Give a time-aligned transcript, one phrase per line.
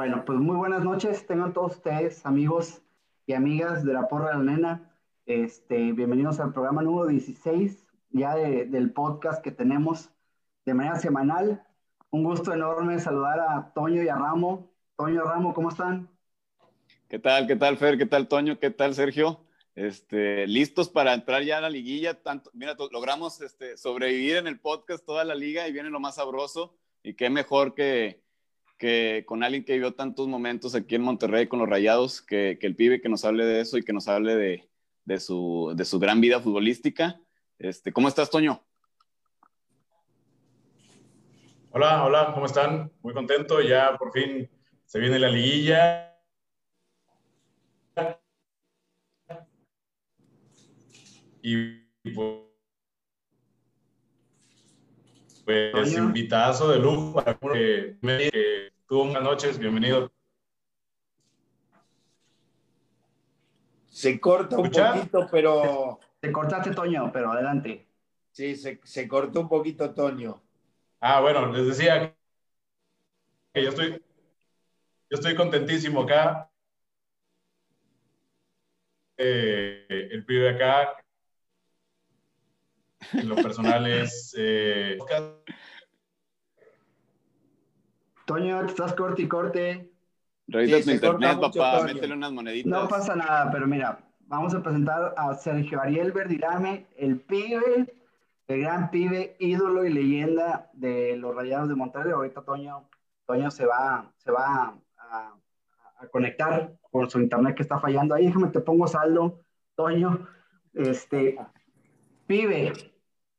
[0.00, 1.26] Bueno, pues muy buenas noches.
[1.26, 2.80] Tengan todos ustedes, amigos
[3.26, 4.94] y amigas de la Porra de la Nena.
[5.26, 10.08] Este, bienvenidos al programa número 16, ya del podcast que tenemos
[10.64, 11.62] de manera semanal.
[12.08, 14.72] Un gusto enorme saludar a Toño y a Ramo.
[14.96, 16.08] Toño, Ramo, ¿cómo están?
[17.06, 17.46] ¿Qué tal?
[17.46, 17.98] ¿Qué tal, Fer?
[17.98, 18.58] ¿Qué tal, Toño?
[18.58, 19.44] ¿Qué tal, Sergio?
[19.74, 22.22] Este, listos para entrar ya a la liguilla.
[22.22, 26.14] Tanto, mira, logramos este, sobrevivir en el podcast toda la liga y viene lo más
[26.14, 26.74] sabroso.
[27.02, 28.22] Y qué mejor que,
[28.80, 32.66] que con alguien que vivió tantos momentos aquí en Monterrey con los Rayados, que, que
[32.66, 34.70] el pibe que nos hable de eso y que nos hable de,
[35.04, 37.20] de, su, de su gran vida futbolística.
[37.58, 38.64] Este, ¿Cómo estás, Toño?
[41.72, 42.90] Hola, hola, ¿cómo están?
[43.02, 44.48] Muy contento, ya por fin
[44.86, 46.18] se viene la liguilla.
[51.42, 51.82] Y
[52.14, 52.49] pues,
[55.72, 58.30] pues invitazo de lujo para que me
[58.86, 60.12] tuvo buenas noches, bienvenido.
[63.88, 66.00] Se corta un poquito, pero.
[66.20, 67.86] Te cortaste, Toño, pero adelante.
[68.30, 70.40] Sí, se, se, cortó un poquito, Toño.
[71.00, 72.14] Ah, bueno, les decía
[73.52, 76.50] que yo estoy, yo estoy contentísimo acá.
[79.16, 80.96] Eh, el pibe acá,
[83.12, 84.34] en lo personal es.
[84.38, 84.98] Eh,
[88.26, 89.90] Toño, estás corte y corte.
[90.46, 92.70] Revisa tu internet, papá, métele unas moneditas.
[92.70, 97.92] No pasa nada, pero mira, vamos a presentar a Sergio Ariel Verdirame, el pibe,
[98.48, 102.12] el gran pibe, ídolo y leyenda de los Rayados de Monterrey.
[102.12, 102.88] Ahorita Toño,
[103.26, 105.34] Toño se va, se va a,
[105.98, 108.14] a, conectar por su internet que está fallando.
[108.14, 109.40] Ahí déjame te pongo saldo,
[109.76, 110.26] Toño.
[110.74, 111.36] Este,
[112.26, 112.72] pibe,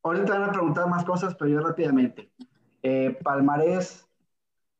[0.03, 2.31] ahorita te van a preguntar más cosas, pero yo rápidamente.
[2.83, 4.07] Eh, Palmarés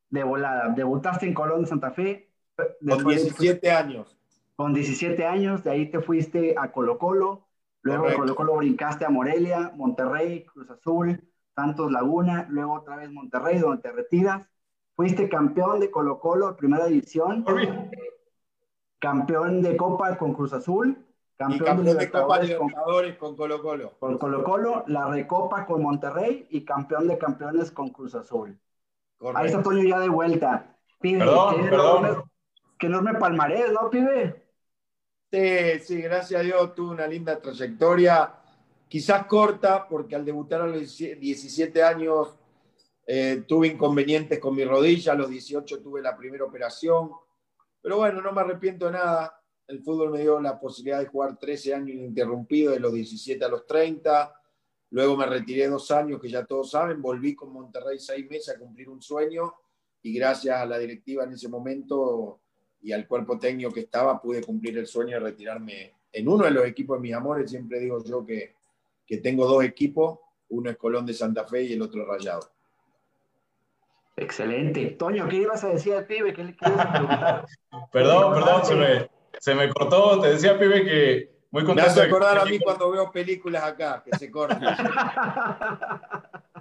[0.10, 0.70] de volada.
[0.70, 2.30] Debutaste en Colón de Santa Fe.
[2.56, 4.18] Con 17 años.
[4.56, 7.48] Con 17 años, de ahí te fuiste a Colo Colo,
[7.82, 11.20] luego de Colo Colo brincaste a Morelia, Monterrey, Cruz Azul,
[11.56, 14.48] Santos Laguna, luego otra vez Monterrey, donde te retiras.
[14.96, 17.44] Fuiste campeón de Colo Colo, primera división.
[19.00, 21.08] Campeón de Copa con Cruz Azul.
[21.42, 23.94] Campeón, de, Copa Libertadores con, con Colo Colo.
[24.00, 28.60] Con Colo Colo, la Recopa con Monterrey y campeón de campeones con Cruz Azul.
[29.34, 30.78] Ahí está Toño ya de vuelta.
[31.00, 32.32] Pibe, perdón, perdón.
[32.78, 34.46] qué enorme palmarés, ¿no, pibe?
[35.32, 38.36] Sí, sí, gracias a Dios tuve una linda trayectoria,
[38.88, 42.36] quizás corta, porque al debutar a los 17 años
[43.08, 47.12] eh, tuve inconvenientes con mi rodilla, a los 18 tuve la primera operación,
[47.82, 49.41] pero bueno, no me arrepiento de nada.
[49.72, 53.48] El fútbol me dio la posibilidad de jugar 13 años ininterrumpidos, de los 17 a
[53.48, 54.42] los 30
[54.92, 58.60] Luego me retiré dos años, que ya todos saben, volví con Monterrey seis meses a
[58.60, 59.54] cumplir un sueño
[60.04, 62.40] y gracias a la directiva en ese momento
[62.82, 66.52] y al cuerpo técnico que estaba, pude cumplir el sueño de retirarme en uno de
[66.52, 67.50] los equipos de mis amores.
[67.50, 68.54] Siempre digo yo que,
[69.06, 72.52] que tengo dos equipos, uno es Colón de Santa Fe y el otro Rayado.
[74.18, 74.88] Excelente.
[75.00, 76.34] Toño, ¿qué ibas a decir al pibe?
[76.34, 76.58] ¿Qué le
[77.94, 80.22] perdón, perdón, se me, se me cortó.
[80.22, 81.90] Te decía, pibe, que muy contento.
[81.90, 84.62] Me hace acordar a mí cuando veo películas acá, que se cortan.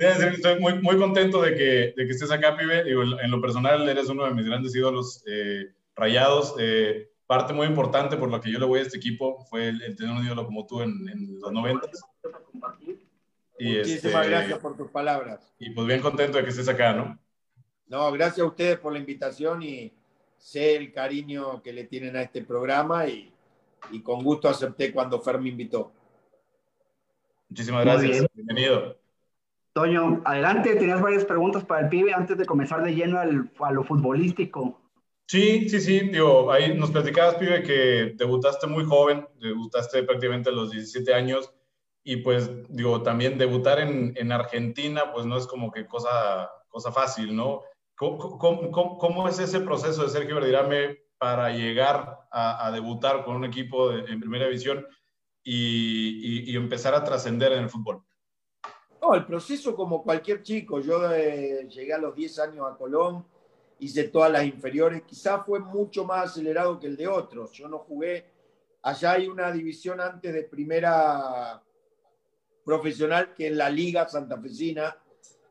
[0.01, 2.91] Estoy muy, muy contento de que, de que estés acá, pibe.
[2.91, 6.55] en lo personal, eres uno de mis grandes ídolos eh, rayados.
[6.59, 9.95] Eh, parte muy importante por lo que yo le voy a este equipo fue el,
[9.95, 11.87] tener un ídolo como tú en, en los 90.
[13.59, 15.53] Y Muchísimas este, gracias por tus palabras.
[15.59, 17.19] Y pues bien contento de que estés acá, ¿no?
[17.89, 20.00] No, gracias a ustedes por la invitación y
[20.41, 23.33] sé el cariño que le tienen a este programa y
[23.91, 25.93] y con gusto acepté cuando Fer me invitó.
[27.49, 28.27] Muchísimas gracias.
[28.35, 28.97] Bienvenido.
[29.73, 33.73] Toño, adelante, tenías varias preguntas para el pibe antes de comenzar de lleno al, a
[33.73, 34.81] lo futbolístico.
[35.27, 40.53] Sí, sí, sí, digo, ahí nos platicabas, pibe, que debutaste muy joven, debutaste prácticamente a
[40.53, 41.53] los 17 años,
[42.03, 46.91] y pues, digo, también debutar en, en Argentina, pues no es como que cosa, cosa
[46.91, 47.63] fácil, ¿no?
[48.01, 54.19] ¿Cómo, es ese proceso de Sergio Verdirame para llegar a, debutar con un equipo en
[54.19, 54.87] primera división
[55.45, 58.03] y, empezar a trascender en el fútbol?
[59.03, 60.81] No, el proceso como cualquier chico.
[60.81, 63.27] Yo eh, llegué a los 10 años a Colón,
[63.79, 65.03] hice todas las inferiores.
[65.03, 67.53] Quizás fue mucho más acelerado que el de otros.
[67.53, 68.25] Yo no jugué.
[68.81, 71.63] Allá hay una división antes de primera
[72.65, 74.97] profesional que es la Liga Santafesina,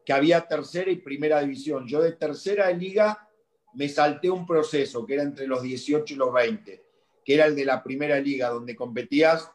[0.09, 1.87] que había tercera y primera división.
[1.87, 3.29] Yo de tercera de liga
[3.75, 6.83] me salté un proceso que era entre los 18 y los 20,
[7.23, 9.51] que era el de la primera liga, donde competías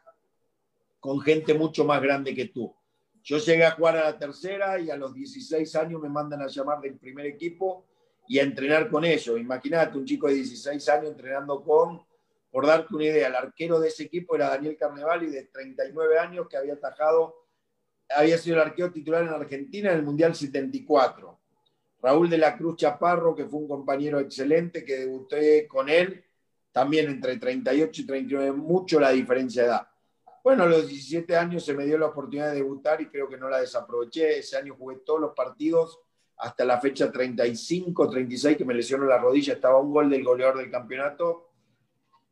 [1.00, 2.72] con gente mucho más grande que tú.
[3.24, 6.46] Yo llegué a jugar a la tercera y a los 16 años me mandan a
[6.46, 7.84] llamar del primer equipo
[8.28, 9.40] y a entrenar con ellos.
[9.40, 12.00] Imagínate un chico de 16 años entrenando con,
[12.52, 16.46] por darte una idea, el arquero de ese equipo era Daniel Carnevali, de 39 años,
[16.48, 17.44] que había atajado,
[18.10, 21.38] había sido el arquero titular en Argentina en el Mundial 74.
[22.02, 26.24] Raúl de la Cruz Chaparro, que fue un compañero excelente, que debuté con él,
[26.70, 29.88] también entre 38 y 39, mucho la diferencia de edad.
[30.42, 33.38] Bueno, a los 17 años se me dio la oportunidad de debutar y creo que
[33.38, 34.40] no la desaproveché.
[34.40, 35.98] Ese año jugué todos los partidos
[36.36, 39.54] hasta la fecha 35, 36, que me lesionó la rodilla.
[39.54, 41.48] Estaba un gol del goleador del campeonato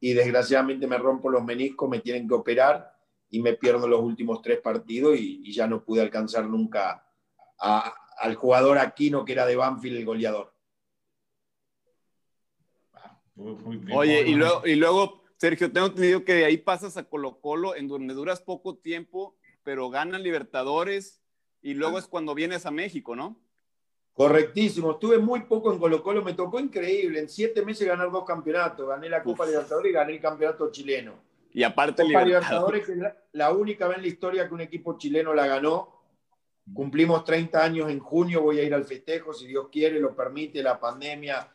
[0.01, 2.92] y desgraciadamente me rompo los meniscos, me tienen que operar
[3.33, 7.09] y me pierdo los últimos tres partidos y, ya no pude alcanzar nunca
[7.59, 10.55] al jugador Aquino, que era de Banfield, el goleador.
[13.95, 17.75] Oye, y luego, y luego Sergio, tengo entendido que de ahí pasas a Colo Colo,
[17.75, 19.35] en donde duras poco tiempo,
[19.65, 21.23] pero ganan Libertadores
[21.63, 23.41] y luego es cuando vienes a México, ¿no?
[24.13, 28.27] Correctísimo, estuve muy poco en Colo Colo, me tocó increíble, en siete meses ganar dos
[28.27, 31.32] campeonatos, gané la Copa Libertadores y gané el campeonato chileno.
[31.55, 32.99] Y aparte Copa Libertadores, que es
[33.33, 36.03] la única vez en la historia que un equipo chileno la ganó.
[36.73, 40.63] Cumplimos 30 años en junio, voy a ir al festejo, si Dios quiere, lo permite,
[40.63, 41.49] la pandemia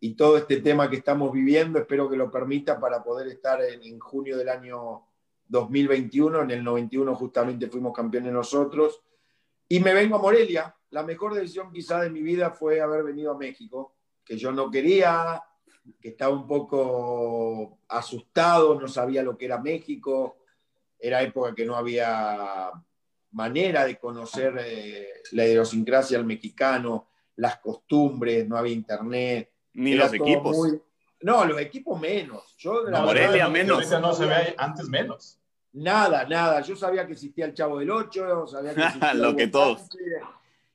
[0.00, 3.98] y todo este tema que estamos viviendo, espero que lo permita para poder estar en,
[3.98, 5.06] junio del año
[5.48, 6.42] 2021.
[6.42, 9.02] En el 91 justamente fuimos campeones nosotros.
[9.68, 10.74] Y me vengo a Morelia.
[10.90, 13.94] La mejor decisión quizá de mi vida fue haber venido a México,
[14.24, 15.42] que yo no quería,
[16.00, 20.38] que estaba un poco asustado, no sabía lo que era México.
[20.98, 22.70] Era época que no había
[23.32, 30.12] manera de conocer eh, la idiosincrasia del mexicano, las costumbres, no había internet ni los
[30.12, 30.56] equipos.
[31.20, 32.56] No, los equipos menos.
[32.58, 33.90] Yo, Morelia menos.
[34.00, 35.38] No se ve antes menos.
[35.72, 36.62] Nada, nada.
[36.62, 39.88] Yo sabía que existía el Chavo del Ocho, sabía que existía lo que todos.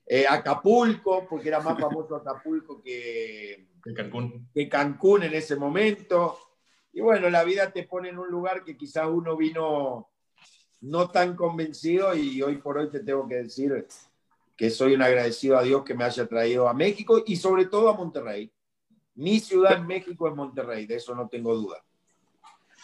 [0.05, 4.49] Eh, Acapulco, porque era más famoso Acapulco que, Cancún.
[4.53, 6.37] que Cancún en ese momento.
[6.93, 10.09] Y bueno, la vida te pone en un lugar que quizás uno vino
[10.81, 13.87] no tan convencido y hoy por hoy te tengo que decir
[14.57, 17.89] que soy un agradecido a Dios que me haya traído a México y sobre todo
[17.89, 18.51] a Monterrey.
[19.15, 21.83] Mi ciudad en México es Monterrey, de eso no tengo duda.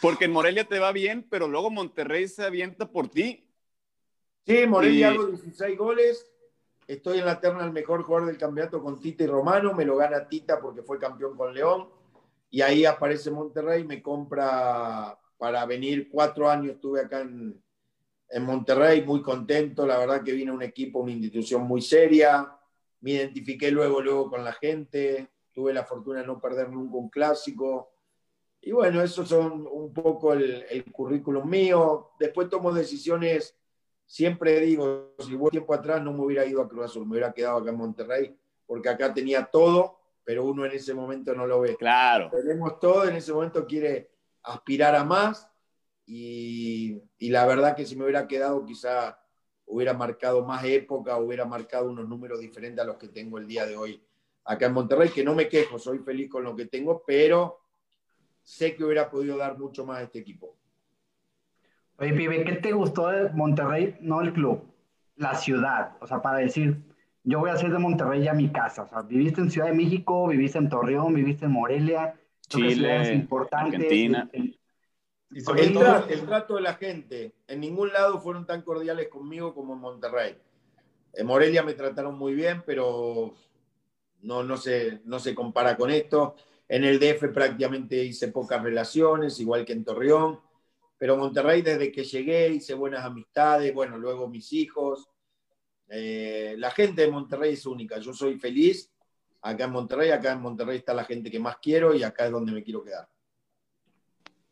[0.00, 3.44] Porque en Morelia te va bien, pero luego Monterrey se avienta por ti.
[4.46, 6.26] Sí, Morelia hago 16 goles.
[6.88, 9.74] Estoy en la terna del mejor jugador del campeonato con Tita y Romano.
[9.74, 11.90] Me lo gana Tita porque fue campeón con León.
[12.50, 16.08] Y ahí aparece Monterrey, me compra para venir.
[16.10, 17.62] Cuatro años estuve acá en,
[18.30, 19.86] en Monterrey, muy contento.
[19.86, 22.56] La verdad que vine un equipo, una institución muy seria.
[23.02, 27.10] Me identifiqué luego, luego con la gente tuve la fortuna de no perder nunca un
[27.10, 27.92] clásico.
[28.60, 32.12] Y bueno, esos son un poco el, currículum mío.
[32.18, 33.57] Después tomo decisiones,
[34.08, 37.58] siempre digo, si tiempo atrás no me hubiera ido a Cruz Azul, me hubiera quedado
[37.58, 41.76] acá en Monterrey, porque acá tenía todo, pero uno en ese momento no lo ve.
[41.76, 42.30] Claro.
[42.30, 44.10] Tenemos todo, en ese momento quiere
[44.42, 45.48] aspirar a más
[46.06, 49.20] y, y la verdad que si me hubiera quedado quizá
[49.66, 53.66] hubiera marcado más época, hubiera marcado unos números diferentes a los que tengo el día
[53.66, 54.02] de hoy
[54.44, 57.60] acá en Monterrey, que no me quejo, soy feliz con lo que tengo, pero
[58.42, 60.57] sé que hubiera podido dar mucho más a este equipo.
[61.98, 64.62] Oye, Pibe, ¿qué te gustó de Monterrey, no el club?
[65.16, 66.80] La ciudad, o sea, para decir,
[67.24, 69.74] yo voy a hacer de Monterrey ya mi casa, o sea, viviste en Ciudad de
[69.74, 72.14] México, viviste en Torreón, viviste en Morelia,
[72.48, 74.30] Chile, Argentina.
[74.32, 74.56] El,
[75.30, 80.36] el, trato de la gente, en ningún lado fueron tan cordiales conmigo como en Monterrey.
[81.12, 83.34] En Morelia me trataron muy bien, pero
[84.22, 86.36] no, no, se, no se compara con esto.
[86.68, 90.38] En el DF prácticamente hice pocas relaciones, igual que en Torreón,
[90.98, 95.08] pero Monterrey desde que llegué hice buenas amistades, bueno, luego mis hijos.
[95.88, 98.92] Eh, la gente de Monterrey es única, yo soy feliz
[99.40, 102.32] acá en Monterrey, acá en Monterrey está la gente que más quiero y acá es
[102.32, 103.08] donde me quiero quedar.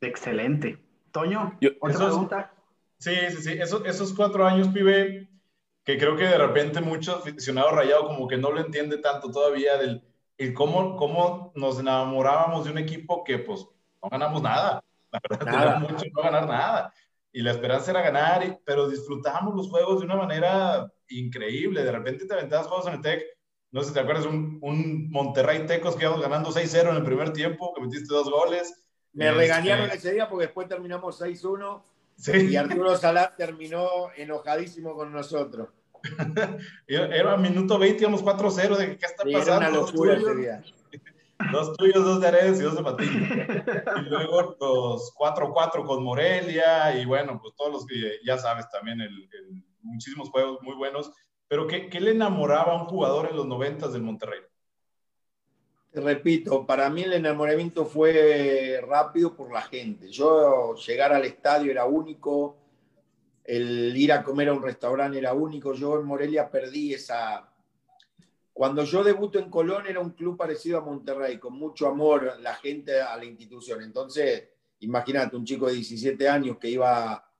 [0.00, 0.78] Excelente.
[1.10, 2.54] Toño, ¿otra pregunta?
[2.98, 5.28] Sí, sí, sí, esos, esos cuatro años, pibe,
[5.84, 9.76] que creo que de repente muchos aficionados rayados como que no lo entiende tanto todavía
[9.76, 10.02] del
[10.38, 13.66] el cómo, cómo nos enamorábamos de un equipo que pues
[14.02, 14.82] no ganamos nada.
[15.30, 15.78] La verdad, nada.
[15.78, 16.94] mucho no ganar nada.
[17.32, 21.84] Y la esperanza era ganar, pero disfrutábamos los juegos de una manera increíble.
[21.84, 23.24] De repente te aventabas juegos en el TEC.
[23.72, 27.02] No sé si te acuerdas, un, un Monterrey Tecos que íbamos ganando 6-0 en el
[27.02, 28.86] primer tiempo, que metiste dos goles.
[29.12, 31.82] Me regañaron este, ese día porque después terminamos 6-1
[32.48, 35.68] y Arturo Salat terminó enojadísimo con nosotros.
[36.86, 39.56] Era minuto 20, íbamos 4-0, de qué está pasando.
[39.56, 40.74] Una locura dos tuyos,
[41.52, 43.28] dos tuyos, dos de Aredes y dos de Patiño.
[44.04, 49.00] Y luego los 4-4 con Morelia y bueno, pues todos los que ya sabes también,
[49.00, 49.28] el,
[49.82, 51.12] muchísimos juegos muy buenos.
[51.48, 54.40] Pero ¿qué, ¿qué, le enamoraba a un jugador en los 90 del Monterrey?
[56.00, 60.10] repito, para mí el enamoramiento fue rápido por la gente.
[60.10, 62.58] Yo llegar al estadio era único,
[63.44, 65.72] el ir a comer a un restaurante era único.
[65.72, 67.50] Yo en Morelia perdí esa...
[68.56, 72.54] Cuando yo debuto en Colón era un club parecido a Monterrey, con mucho amor la
[72.54, 73.82] gente a la institución.
[73.82, 74.48] Entonces,
[74.80, 77.30] imagínate, un chico de 17 años que iba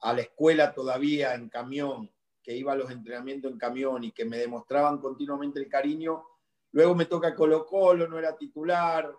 [0.00, 2.08] a la escuela todavía en camión,
[2.40, 6.24] que iba a los entrenamientos en camión y que me demostraban continuamente el cariño,
[6.72, 9.12] Luego me toca Colo Colo, no era titular,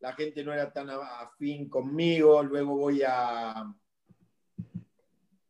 [0.00, 3.74] la gente no era tan afín conmigo, luego voy a,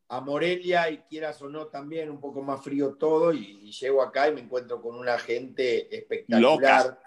[0.08, 4.28] a Morelia y quieras o no también un poco más frío todo y, llego acá
[4.28, 6.98] y me encuentro con una gente espectacular,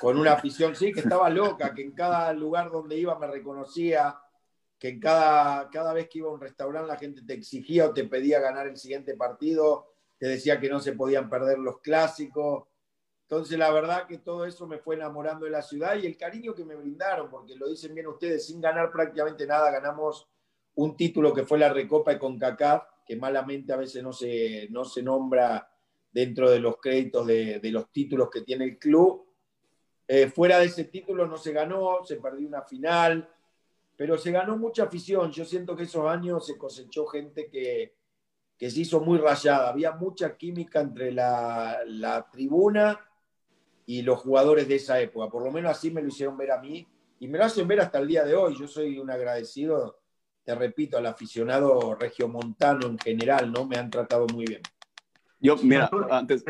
[0.00, 4.18] con una afición, sí, que estaba loca, que en cada lugar donde iba me reconocía,
[4.78, 7.94] que en cada, cada vez que iba a un restaurante la gente te exigía o
[7.94, 12.64] te pedía ganar el siguiente partido, te decía que no se podían perder los clásicos,
[13.30, 16.54] entonces, la verdad que todo eso me fue enamorando de la ciudad y el cariño
[16.54, 20.26] que me brindaron, porque lo dicen bien ustedes, sin ganar prácticamente nada, ganamos
[20.78, 24.84] un título que fue la Recopa de CONCACAF, que malamente a veces no se, no
[24.84, 25.68] se nombra
[26.12, 29.26] dentro de los créditos de, los títulos que tiene el club.
[30.06, 33.28] Eh, fuera de ese título no se ganó, se perdió una final,
[33.96, 35.32] pero se ganó mucha afición.
[35.32, 37.96] Yo siento que esos años se cosechó gente que,
[38.56, 39.70] que se hizo muy rayada.
[39.70, 43.04] Había mucha química entre la, la tribuna
[43.84, 45.28] y los jugadores de esa época.
[45.28, 46.86] Por lo menos así me lo hicieron ver a mí
[47.18, 48.56] y me lo hacen ver hasta el día de hoy.
[48.56, 49.98] Yo soy un agradecido,
[50.48, 53.66] te repito, al aficionado regiomontano en general, ¿no?
[53.66, 54.62] Me han tratado muy bien.
[55.40, 56.42] Yo, mira, antes,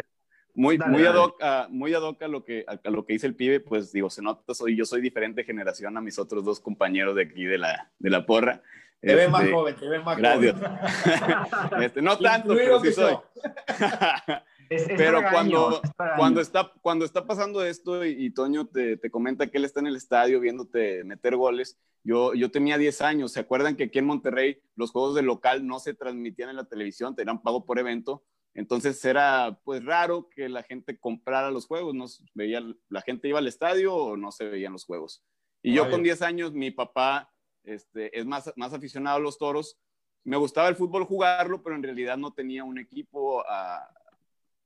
[0.54, 3.26] muy, muy, ad hoc, a, muy ad hoc a lo, que, a, lo que dice
[3.26, 6.60] el pibe, pues digo, se nota, soy, yo soy diferente generación a mis otros dos
[6.60, 8.62] compañeros de aquí de la, de la porra.
[9.00, 10.54] Te ves más este, joven, te ves más gracias.
[10.54, 11.82] joven.
[11.82, 13.16] este, no tanto, pero sí soy.
[14.68, 15.80] Pero cuando,
[16.16, 19.86] cuando, está, cuando está pasando esto y, Toño te, te, comenta que él está en
[19.86, 23.32] el estadio viéndote meter goles, yo, yo tenía 10 años.
[23.32, 26.68] ¿Se acuerdan que aquí en Monterrey los juegos de local no se transmitían en la
[26.68, 28.24] televisión, te eran pago por evento?
[28.54, 33.38] Entonces era pues raro que la gente comprara los juegos, no veía, la gente iba
[33.38, 35.22] al estadio o no se veían los juegos.
[35.62, 37.30] Y yo con 10 años, mi papá
[37.64, 39.78] este, es más, más aficionado a los toros,
[40.24, 43.88] me gustaba el fútbol jugarlo, pero en realidad no tenía un equipo a,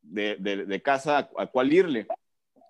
[0.03, 2.07] de, casa a, cuál irle.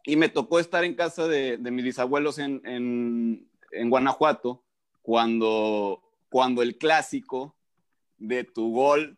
[0.04, 4.62] Y me tocó estar en casa de, mis bisabuelos en, en, Guanajuato
[5.00, 7.56] cuando, cuando el clásico
[8.18, 9.16] de tu gol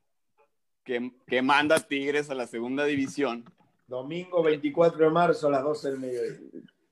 [0.85, 3.44] que, que manda Tigres a la segunda división.
[3.87, 6.38] Domingo 24 de marzo a las 12 del mediodía.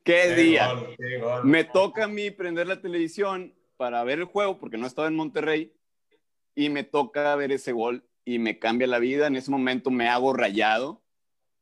[0.04, 0.74] ¿Qué, día?
[1.44, 5.14] Me toca a mí prender la televisión para ver el juego porque no estaba en
[5.14, 5.72] Monterrey
[6.54, 9.26] y me toca ver ese gol y me cambia la vida.
[9.26, 11.02] En ese momento me hago rayado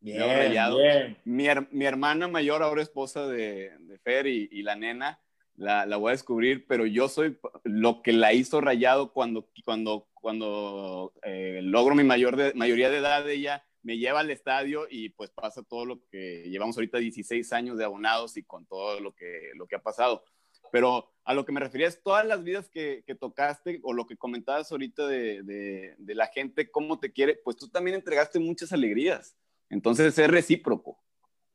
[0.01, 5.21] Bien, Mi, mi, hermana mayor, ahora esposa de, de Fer y, la nena,
[5.57, 10.09] la, la, voy a descubrir, pero yo soy lo que la hizo rayado cuando, cuando,
[10.15, 15.11] cuando eh, logro mi mayor de, mayoría de edad, ella me lleva al estadio y
[15.11, 19.15] pues pasa todo lo que llevamos ahorita 16 años de abonados y con todo lo
[19.15, 20.25] que, lo que ha pasado.
[20.73, 24.07] Pero a lo que me refería es todas las vidas que, que tocaste o lo
[24.07, 28.39] que comentabas ahorita de, de, de la gente, cómo te quiere, pues tú también entregaste
[28.39, 29.37] muchas alegrías
[29.71, 30.99] entonces es recíproco.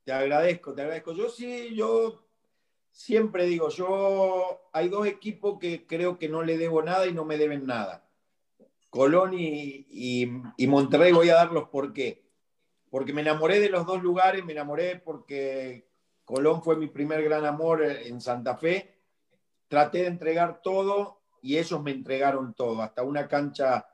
[0.03, 1.11] Te agradezco, te agradezco.
[1.13, 2.25] Yo sí, yo
[2.91, 7.25] siempre digo, yo hay dos equipos que creo que no le debo nada y no
[7.25, 8.09] me deben nada.
[8.89, 10.25] Colón y,
[10.67, 12.23] Monterrey voy a darlos por qué.
[12.89, 15.89] Porque me enamoré de los dos lugares, me enamoré porque
[16.23, 19.01] Colón fue mi primer gran amor en Santa Fe.
[19.67, 23.85] Traté de entregar todo y ellos me entregaron todo, hasta una cancha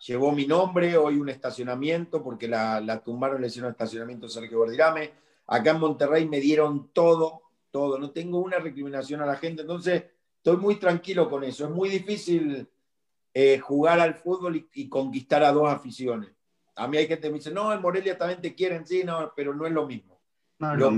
[0.00, 5.12] llevó mi nombre, hoy un estacionamiento, porque la, la tumbaron, le hicieron estacionamiento Sergio Verdirame.
[5.46, 7.98] Acá en Monterrey me dieron todo, todo.
[7.98, 10.04] No tengo una recriminación a la gente, entonces
[10.36, 11.64] estoy muy tranquilo con eso.
[11.64, 12.68] Es muy difícil
[13.34, 16.30] eh, jugar al fútbol y, conquistar a dos aficiones.
[16.74, 19.32] A mí hay gente que me dice, no, en Morelia también te quieren, sí, no,
[19.34, 20.18] pero no es lo mismo.
[20.58, 20.90] lo,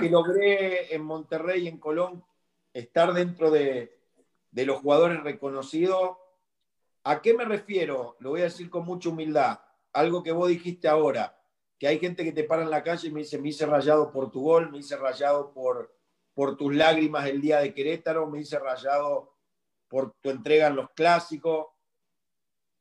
[0.00, 2.24] que logré en Monterrey y en Colón,
[2.72, 3.98] estar dentro de,
[4.50, 6.16] de los jugadores reconocidos,
[7.08, 8.16] ¿A qué me refiero?
[8.20, 9.58] Lo voy a decir con mucha humildad.
[9.94, 11.40] Algo que vos dijiste ahora,
[11.78, 14.12] que hay gente que te para en la calle y me dice, me hice rayado
[14.12, 15.96] por tu gol, me hice rayado por,
[16.34, 19.32] por tus lágrimas el día de Querétaro, me hice rayado
[19.88, 21.68] por tu entrega en los clásicos.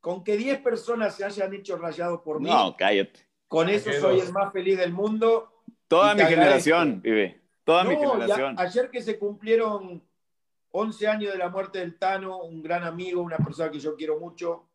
[0.02, 2.50] Con que 10 personas se hayan hecho rayado por mí.
[2.50, 3.26] No, cállate.
[3.48, 5.64] Con eso soy el más feliz del mundo.
[5.88, 7.44] Toda mi generación, vive.
[7.64, 8.60] Toda mi generación.
[8.60, 10.04] ayer que se cumplieron
[10.80, 14.20] 11 años de la muerte del Tano, un gran amigo, una persona que yo quiero
[14.20, 14.70] mucho.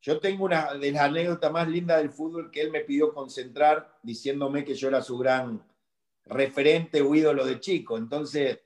[0.00, 3.96] Yo tengo una de las anécdotas más lindas del fútbol que él me pidió concentrar
[4.02, 5.64] diciéndome que yo era su gran
[6.24, 7.96] referente o ídolo de chico.
[7.96, 8.58] Entonces,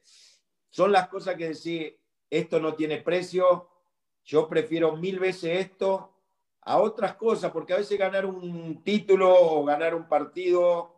[0.71, 3.69] son las cosas que decir, esto no tiene precio,
[4.25, 6.15] yo prefiero mil veces esto
[6.63, 10.95] a otras cosas, porque a veces ganar un título o ganar un partido,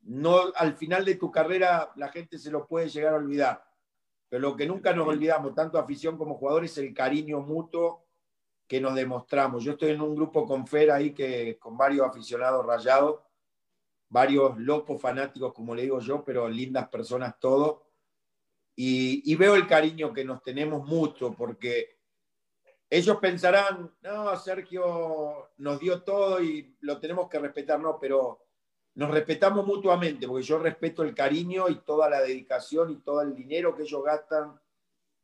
[0.00, 3.65] no, al final de tu carrera la gente se lo puede llegar a olvidar.
[4.28, 8.04] Pero lo que nunca nos olvidamos, tanto afición como jugadores, es el cariño mutuo
[8.66, 9.62] que nos demostramos.
[9.62, 13.20] Yo estoy en un grupo con Fer ahí, que, con varios aficionados rayados,
[14.08, 17.82] varios locos fanáticos, como le digo yo, pero lindas personas todos.
[18.74, 21.96] Y, y veo el cariño que nos tenemos mucho, porque
[22.90, 28.45] ellos pensarán, no, Sergio nos dio todo y lo tenemos que respetar, no, pero
[28.96, 33.34] nos respetamos mutuamente, porque yo respeto el cariño y toda la dedicación y todo el
[33.34, 34.58] dinero que ellos gastan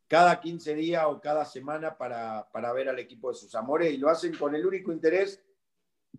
[0.07, 4.11] cada 15 días o cada semana para, ver al equipo de sus amores y lo
[4.11, 5.43] hacen con el único interés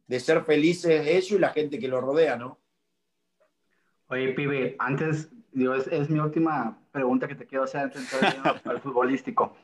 [0.07, 2.59] de ser felices ellos y la gente que lo rodea, ¿no?
[4.07, 8.61] Oye, pibe, antes, digo, es, mi última pregunta que te quiero hacer antes de entrar
[8.65, 9.55] al futbolístico.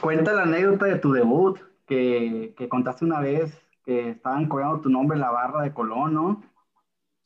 [0.00, 5.16] Cuenta la anécdota de tu debut, que, contaste una vez que estaban cobrando tu nombre
[5.16, 6.42] en la barra de Colón, ¿no?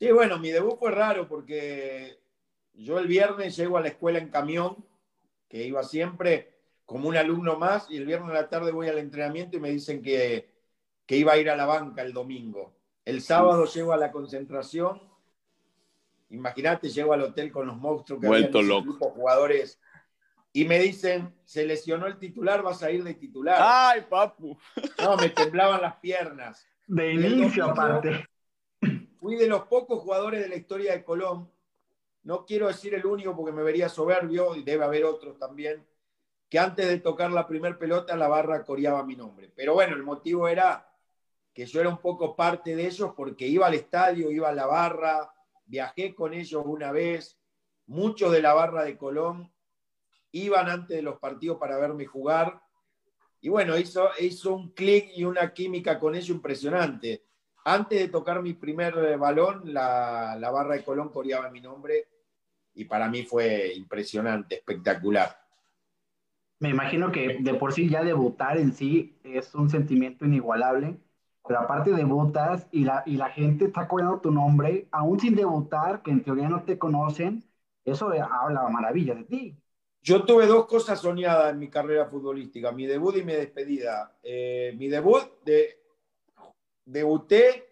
[0.02, 2.18] Sí, bueno, mi debut fue raro porque
[2.74, 4.84] yo el viernes llego a la escuela en camión,
[5.48, 8.98] que iba siempre como un alumno más, y el viernes a la tarde voy al
[8.98, 10.50] entrenamiento y me dicen que,
[11.06, 12.74] que iba a ir a la banca el domingo.
[13.04, 15.00] El sábado llego a la concentración.
[16.30, 19.10] Imagínate, llego al hotel con los monstruos que Vuelto habían loco.
[19.10, 19.80] jugadores
[20.52, 23.58] y me dicen, se lesionó el titular, vas a ir de titular.
[23.60, 24.58] ¡Ay, papu!
[25.00, 26.66] No, me temblaban las piernas.
[26.88, 28.26] De inicio, aparte.
[29.22, 31.48] Fui de los pocos jugadores de la historia de Colón,
[32.24, 35.86] no quiero decir el único porque me vería soberbio, y debe haber otros también,
[36.48, 39.48] que antes de tocar la primer pelota la barra coreaba mi nombre.
[39.54, 40.92] Pero bueno, el motivo era
[41.54, 44.66] que yo era un poco parte de ellos porque iba al estadio, iba a la
[44.66, 45.32] barra,
[45.66, 47.38] viajé con ellos una vez,
[47.86, 49.52] muchos de la barra de Colón
[50.32, 52.60] iban antes de los partidos para verme jugar.
[53.40, 57.24] Y bueno, hizo, hizo un clic y una química con ellos impresionante.
[57.64, 62.08] Antes de tocar mi primer eh, balón, la, la barra de Colón coreaba mi nombre
[62.74, 65.36] y para mí fue impresionante, espectacular.
[66.58, 70.96] Me imagino que de por sí ya debutar en sí es un sentimiento inigualable,
[71.44, 76.02] pero aparte debutas y la, y la gente está coreando tu nombre, aún sin debutar,
[76.02, 77.42] que en teoría no te conocen,
[77.84, 79.56] eso habla maravilla de ti.
[80.02, 84.16] Yo tuve dos cosas soñadas en mi carrera futbolística, mi debut y mi despedida.
[84.22, 85.81] Eh, mi debut, de,
[86.84, 87.68] debuté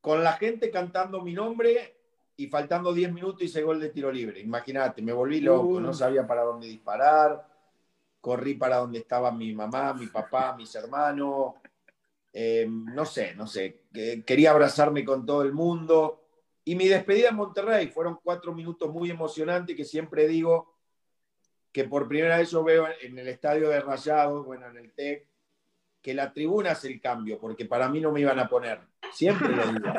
[0.00, 1.96] con la gente cantando mi nombre
[2.36, 4.40] y faltando 10 minutos hice gol de tiro libre.
[4.40, 7.46] Imagínate, me volví loco, no sabía para dónde disparar,
[8.20, 11.54] corrí para donde estaban mi mamá, mi papá, mis hermanos.
[12.32, 13.82] Eh, no sé, no sé,
[14.24, 16.24] quería abrazarme con todo el mundo.
[16.64, 20.76] Y mi despedida en Monterrey fueron cuatro minutos muy emocionantes que siempre digo
[21.72, 25.26] que por primera vez yo veo en el estadio de Rayados, bueno, en el TEC,
[26.02, 28.80] que la tribuna es el cambio, porque para mí no me iban a poner.
[29.12, 29.92] Siempre lo digo.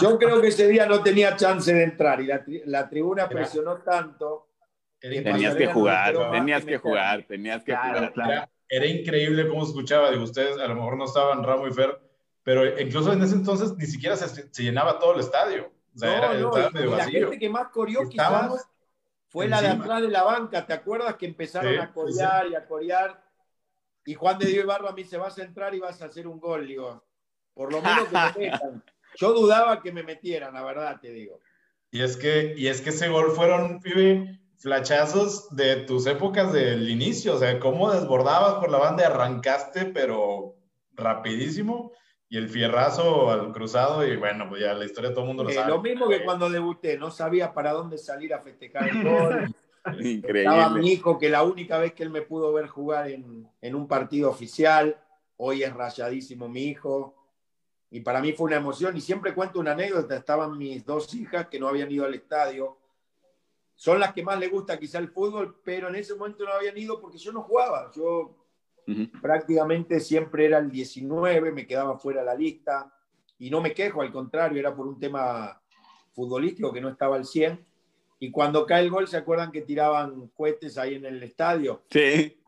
[0.00, 2.28] Yo creo que ese día no tenía chance de entrar y
[2.64, 4.50] la, tribuna presionó tanto.
[5.00, 8.48] tenías que jugar, tenías que jugar, tenías que jugar.
[8.68, 10.10] Era, increíble cómo escuchaba.
[10.10, 11.98] Digo, ustedes a lo mejor no estaban Ramo y Fer,
[12.42, 15.72] pero incluso en ese entonces ni siquiera se, llenaba todo el estadio.
[15.94, 16.50] O sea, era, no,
[16.96, 18.68] La gente que más corrió quizás
[19.28, 22.64] fue la de atrás de la banca, ¿te acuerdas que empezaron a corear y a
[22.64, 23.23] corear?
[24.06, 26.26] Y Juan de Dios Ibarra a mí se vas a entrar y vas a hacer
[26.26, 27.04] un gol, digo.
[27.54, 28.84] Por lo menos que me metan.
[29.16, 31.40] Yo dudaba que me metieran, la verdad te digo.
[31.90, 36.88] Y es que, y es que ese gol fueron, pibe, flachazos de tus épocas del
[36.90, 40.56] inicio, o sea, cómo desbordabas por la banda y arrancaste, pero
[40.92, 41.92] rapidísimo
[42.28, 45.50] y el fierrazo al cruzado y bueno, pues ya la historia todo el mundo lo
[45.50, 45.70] eh, sabe.
[45.70, 49.54] Lo mismo que cuando debuté, no sabía para dónde salir a festejar el gol.
[49.86, 50.44] Increíble.
[50.44, 53.74] Estaba mi hijo que la única vez que él me pudo ver jugar en, en,
[53.74, 54.98] un partido oficial,
[55.36, 57.14] hoy es rayadísimo mi hijo.
[57.90, 61.48] Y para mí fue una emoción y siempre cuento una anécdota, estaban mis dos hijas
[61.48, 62.78] que no habían ido al estadio.
[63.76, 66.78] Son las que más les gusta quizá el fútbol, pero en ese momento no habían
[66.78, 67.90] ido porque yo no jugaba.
[67.94, 68.44] Yo
[69.20, 72.92] Prácticamente siempre era el 19, me quedaba fuera de la lista
[73.38, 75.60] y no me quejo, al contrario, era por un tema
[76.12, 77.64] futbolístico que no estaba al 100.
[78.24, 81.82] Y cuando cae el gol, ¿se acuerdan que tiraban cohetes ahí en el estadio?
[81.90, 82.40] Sí.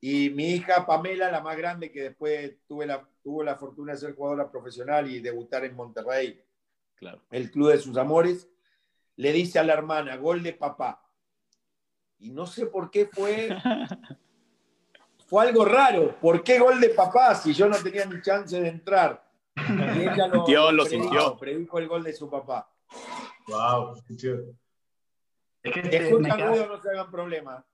[0.00, 3.98] Y mi hija Pamela, la más grande, que después tuve la, tuvo la fortuna de
[3.98, 6.42] ser jugadora profesional y debutar en Monterrey,
[6.96, 7.22] claro.
[7.30, 8.48] el club de sus amores,
[9.14, 11.08] le dice a la hermana, gol de papá.
[12.18, 13.56] Y no sé por qué fue
[15.28, 16.18] fue algo raro.
[16.20, 19.24] ¿Por qué gol de papá si yo no tenía ni chance de entrar?
[19.54, 21.36] Y ella lo, Sintió, lo predijo, sintió.
[21.36, 22.68] predijo el gol de su papá.
[23.46, 24.38] Wow, chido.
[25.62, 27.64] Es que este, me, queda, ruido, no se hagan problema.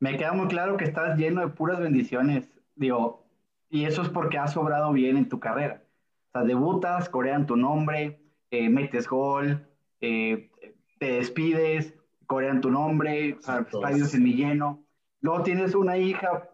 [0.00, 2.48] me queda muy claro que estás lleno de puras bendiciones.
[2.74, 3.26] Digo,
[3.70, 5.82] y eso es porque has sobrado bien en tu carrera.
[6.28, 9.66] O sea, debutas, corean tu nombre, eh, metes gol,
[10.00, 10.50] eh,
[10.98, 11.94] te despides,
[12.26, 13.78] corean tu nombre, o sea, Exacto.
[13.78, 14.84] estadios en mi lleno.
[15.20, 16.50] Luego tienes una hija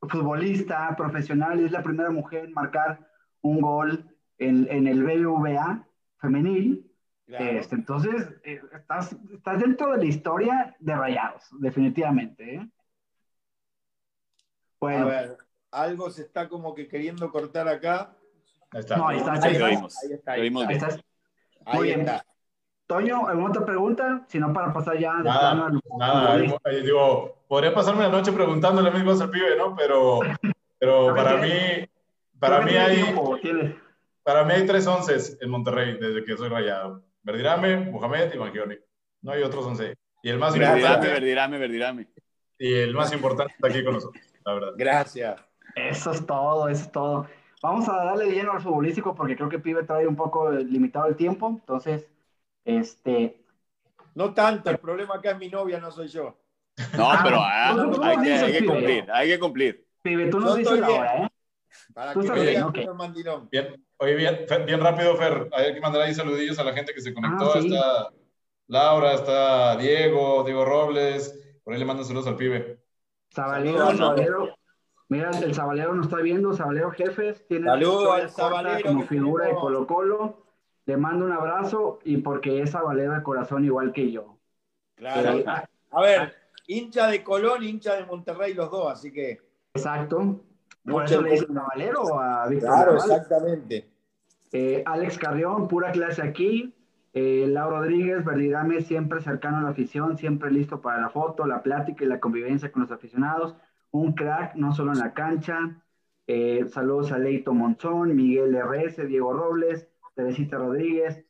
[0.00, 3.08] futbolista profesional, es la primera mujer en marcar
[3.40, 4.04] un gol
[4.38, 5.86] en, en el BBVA
[6.18, 6.85] femenil.
[7.26, 7.44] Claro.
[7.44, 12.54] Este, entonces, eh, estás, estás dentro de la historia de Rayados, definitivamente.
[12.54, 12.58] ¿eh?
[12.60, 12.68] A
[14.78, 15.36] Bueno, ver,
[15.72, 18.14] algo se está como que queriendo cortar acá.
[18.70, 18.96] Ahí está.
[18.96, 19.64] No, ahí está, Ahí está.
[19.64, 19.96] oímos.
[20.04, 20.50] Ahí está, ahí ahí
[21.82, 21.98] bien.
[22.00, 22.24] Muy está.
[22.86, 24.24] Toño, ¿alguna otra pregunta?
[24.28, 26.36] Si no, para pasar ya de Nada, nada.
[26.36, 29.74] digo, podría pasarme la noche preguntándole mismo al pibe, ¿no?
[29.74, 30.20] Pero,
[30.78, 31.50] pero para mí,
[32.38, 33.36] para mí hay, tiempo,
[34.22, 37.02] para mí hay tres onces en Monterrey desde que soy rayado.
[37.26, 38.76] Verdirame, Mohamed y Mangioni.
[39.22, 39.94] No hay otros once.
[40.22, 42.08] Y el más Verdirame, importante, verdirame, verdirame.
[42.58, 44.72] y el más importante está aquí con nosotros, la verdad.
[44.76, 45.40] Gracias.
[45.74, 47.26] Eso es todo, eso es todo.
[47.62, 51.16] Vamos a darle lleno al futbolístico porque creo que Pibe trae un poco limitado el
[51.16, 51.48] tiempo.
[51.48, 52.08] Entonces,
[52.64, 53.42] este,
[54.14, 56.38] No tanto, el problema acá es mi novia, no soy yo.
[56.96, 58.72] No, Ah, pero ah, tú hay, que, dices, hay que pibe.
[58.72, 59.86] cumplir, hay que cumplir.
[60.02, 61.00] Pibe, tú Yo nos dices estoy bien.
[61.00, 61.28] ahora, ¿eh?
[61.94, 65.48] Para que me bien, oye, bien, bien rápido, Fer.
[65.52, 67.52] Hay que mandar ahí saludillos a la gente que se conectó.
[67.54, 67.68] Ah, sí.
[67.68, 68.10] Está
[68.68, 71.38] Laura, está Diego, Diego Robles.
[71.62, 72.80] Por ahí le mandan saludos al pibe.
[73.30, 74.56] Sabalero, Sabalero.
[75.08, 77.46] Mira, el Sabalero nos está viendo, Sabalero Jefes.
[77.46, 79.54] Tiene Saludos al Sabalero como figura de.
[79.54, 80.46] Colo Colo.
[80.86, 84.38] Le mando un abrazo y porque es Sabalero de corazón igual que yo.
[84.94, 85.42] Claro.
[85.90, 86.34] A ver,
[86.66, 89.40] hincha de Colón, hincha de Monterrey, los dos, así que.
[89.74, 90.40] exacto.
[90.92, 91.60] Por eso le dice gusto.
[91.60, 93.10] Sabalero a Víctor Claro, Naval.
[93.10, 93.90] exactamente.
[94.52, 96.72] Eh, Alex Carrión, pura clase aquí.
[97.12, 101.62] Eh, Lau Rodríguez, Verdirame, siempre cercano a la afición, siempre listo para la foto, la
[101.62, 103.56] plática y la convivencia con los aficionados.
[103.90, 105.82] Un crack, no solo en la cancha.
[106.26, 111.24] Eh, saludos a Leito Monzón, Miguel RS, Diego Robles, Teresita Rodríguez.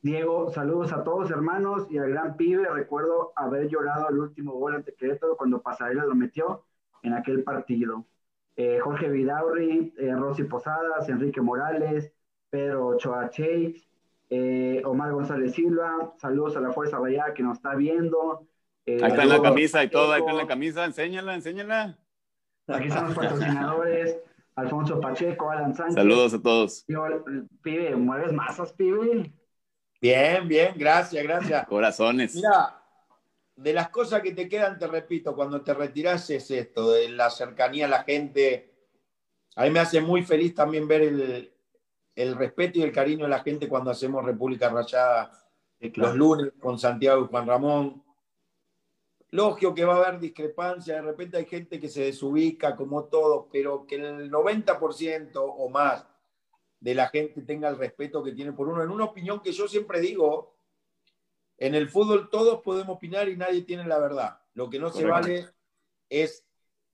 [0.00, 2.68] Diego, saludos a todos hermanos y al gran pibe.
[2.68, 6.64] Recuerdo haber llorado el último gol ante Querétaro cuando Pasarela lo metió
[7.02, 8.04] en aquel partido.
[8.56, 12.12] Eh, Jorge Vidaurri, eh, Rosy Posadas, Enrique Morales,
[12.50, 13.76] Pedro Ochoa Chase,
[14.28, 18.46] eh, Omar González Silva, saludos a la Fuerza Rayada que nos está viendo.
[18.84, 20.84] Eh, Ahí está en la camisa y todo, ahí está en la camisa.
[20.84, 21.98] Enséñala, enséñala.
[22.66, 24.18] Aquí están los patrocinadores,
[24.54, 25.94] Alfonso Pacheco, Alan Sánchez.
[25.94, 26.84] Saludos a todos.
[26.88, 27.04] Yo,
[27.62, 29.32] pibe, mueves masas, pibe.
[30.00, 31.66] Bien, bien, gracias, gracias.
[31.66, 32.34] Corazones.
[32.34, 32.81] Mira,
[33.56, 37.30] de las cosas que te quedan, te repito, cuando te retirás es esto, de la
[37.30, 38.72] cercanía a la gente.
[39.56, 41.52] A mí me hace muy feliz también ver el,
[42.14, 45.42] el respeto y el cariño de la gente cuando hacemos República Rayada
[45.94, 48.04] los lunes con Santiago y Juan Ramón.
[49.30, 53.46] Lógico que va a haber discrepancia, de repente hay gente que se desubica como todos,
[53.50, 56.06] pero que el 90% o más
[56.78, 58.82] de la gente tenga el respeto que tiene por uno.
[58.82, 60.54] En una opinión que yo siempre digo,
[61.58, 64.40] en el fútbol todos podemos opinar y nadie tiene la verdad.
[64.54, 65.46] Lo que no se vale
[66.08, 66.44] es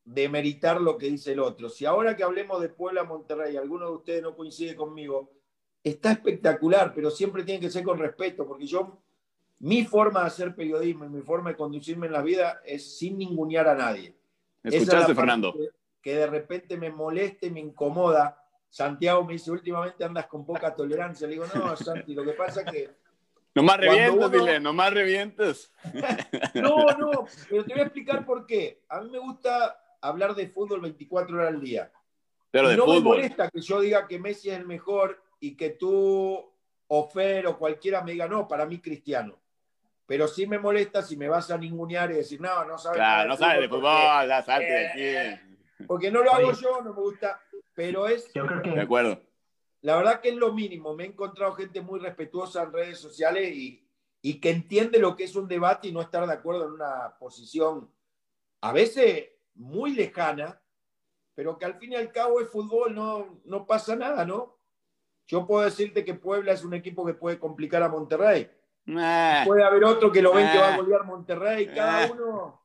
[0.04, 1.68] demeritar lo que dice el otro.
[1.68, 5.32] Si ahora que hablemos de Puebla Monterrey, alguno de ustedes no coincide conmigo,
[5.82, 9.02] está espectacular, pero siempre tiene que ser con respeto, porque yo,
[9.60, 13.18] mi forma de hacer periodismo y mi forma de conducirme en la vida es sin
[13.18, 14.14] ningunear a nadie.
[14.62, 15.52] Esa es la ¿Escuchaste, parte Fernando?
[15.52, 15.68] Que,
[16.00, 18.42] que de repente me moleste, me incomoda.
[18.70, 21.26] Santiago me dice, últimamente andas con poca tolerancia.
[21.26, 22.90] Le digo, no, Santi, lo que pasa es que
[23.54, 25.72] Nomás Cuando revientas, uno- dile, nomás revientas.
[26.54, 28.82] No, no, pero te voy a explicar por qué.
[28.88, 31.90] A mí me gusta hablar de fútbol 24 horas al día.
[32.50, 35.56] Pero Y de no me molesta que yo diga que Messi es el mejor y
[35.56, 36.50] que tú,
[36.86, 39.38] o Fer, o cualquiera me diga, no, para mí Cristiano.
[40.06, 43.28] Pero sí me molesta si me vas a ningunear y decir, no, no sabes Claro,
[43.28, 45.84] no sabes de fútbol, ya salte de Eh, aquí.
[45.86, 46.58] Porque no lo hago Oye.
[46.62, 47.40] yo, no me gusta.
[47.74, 49.20] Pero es, Yo creo De que acuerdo.
[49.82, 50.94] La verdad que es lo mínimo.
[50.94, 53.86] Me he encontrado gente muy respetuosa en redes sociales y,
[54.22, 57.16] y que entiende lo que es un debate y no estar de acuerdo en una
[57.18, 57.92] posición
[58.60, 60.60] a veces muy lejana,
[61.34, 64.58] pero que al fin y al cabo es fútbol, no, no pasa nada, ¿no?
[65.28, 68.50] Yo puedo decirte que Puebla es un equipo que puede complicar a Monterrey.
[68.86, 69.44] Nah.
[69.44, 70.76] Puede haber otro que lo ven que va a Ah.
[70.78, 72.08] golear Monterrey, cada Ah.
[72.10, 72.62] uno.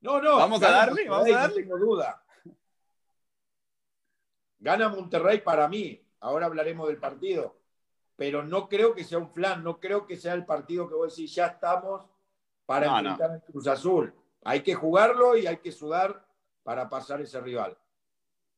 [0.00, 0.36] No, no.
[0.36, 1.62] Vamos a darle, vamos a darle.
[1.64, 2.24] No tengo duda.
[4.58, 6.02] Gana Monterrey para mí.
[6.20, 7.56] Ahora hablaremos del partido.
[8.16, 11.14] Pero no creo que sea un flan, no creo que sea el partido que vos
[11.14, 12.06] decís, ya estamos
[12.64, 14.14] para No, enfrentar al Cruz Azul.
[14.44, 16.26] Hay que jugarlo y hay que sudar
[16.62, 17.76] para pasar ese rival.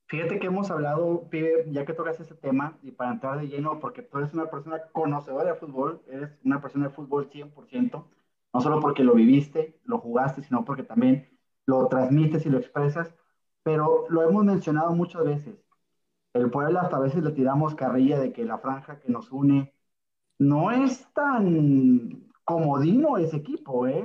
[0.06, 3.78] Fíjate que hemos hablado, pibe, ya que tocas ese tema, y para entrar de lleno,
[3.78, 8.04] porque tú eres una persona conocedora de fútbol, eres una persona de fútbol 100%,
[8.54, 11.28] no solo porque lo viviste, lo jugaste, sino porque también
[11.66, 13.14] lo transmites y lo expresas,
[13.62, 15.62] pero lo hemos mencionado muchas veces.
[16.38, 19.72] El pueblo hasta a veces le tiramos carrilla de que la franja que nos une
[20.38, 24.05] no es tan comodino ese equipo, ¿eh?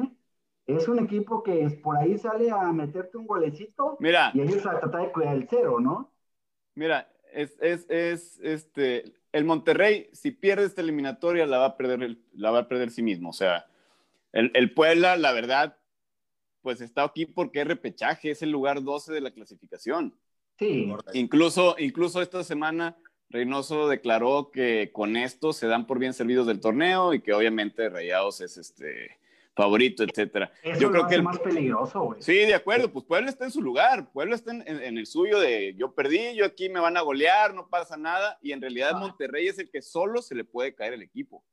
[0.65, 4.32] Es un equipo que por ahí sale a meterte un golecito Mira.
[4.34, 6.12] y ellos a tratar de cuidar el cero, ¿no?
[6.76, 12.17] Mira, es, es, es, este, el Monterrey, si pierde esta eliminatoria, la va a perder,
[12.34, 13.30] la va a perder sí mismo.
[13.30, 13.65] O sea,
[14.32, 15.78] el, el Puebla, la verdad,
[16.62, 20.17] pues está aquí porque es repechaje, es el lugar 12 de la clasificación.
[20.59, 22.97] Sí, Incluso, incluso esta semana
[23.29, 27.89] Reynoso declaró que con esto se dan por bien servidos del torneo y que obviamente
[27.89, 29.17] Rayados es este
[29.55, 30.51] favorito, etcétera.
[30.63, 32.21] eso Yo lo creo hace que el- más peligroso, güey.
[32.21, 35.05] Sí, de acuerdo, pues Puebla está en su lugar, Puebla está en, en- en el
[35.07, 38.61] suyo de yo perdí, yo aquí me van a golear, no pasa nada, y en
[38.61, 38.99] realidad Ah.
[38.99, 41.43] Monterrey es el que solo se le puede caer el equipo.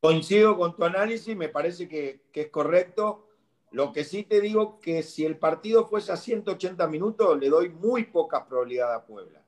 [0.00, 3.27] Coincido con tu análisis, me parece que, que es correcto.
[3.70, 7.68] Lo que sí te digo que si el partido fuese a 180 minutos, le doy
[7.68, 9.42] muy pocas probabilidades a Puebla.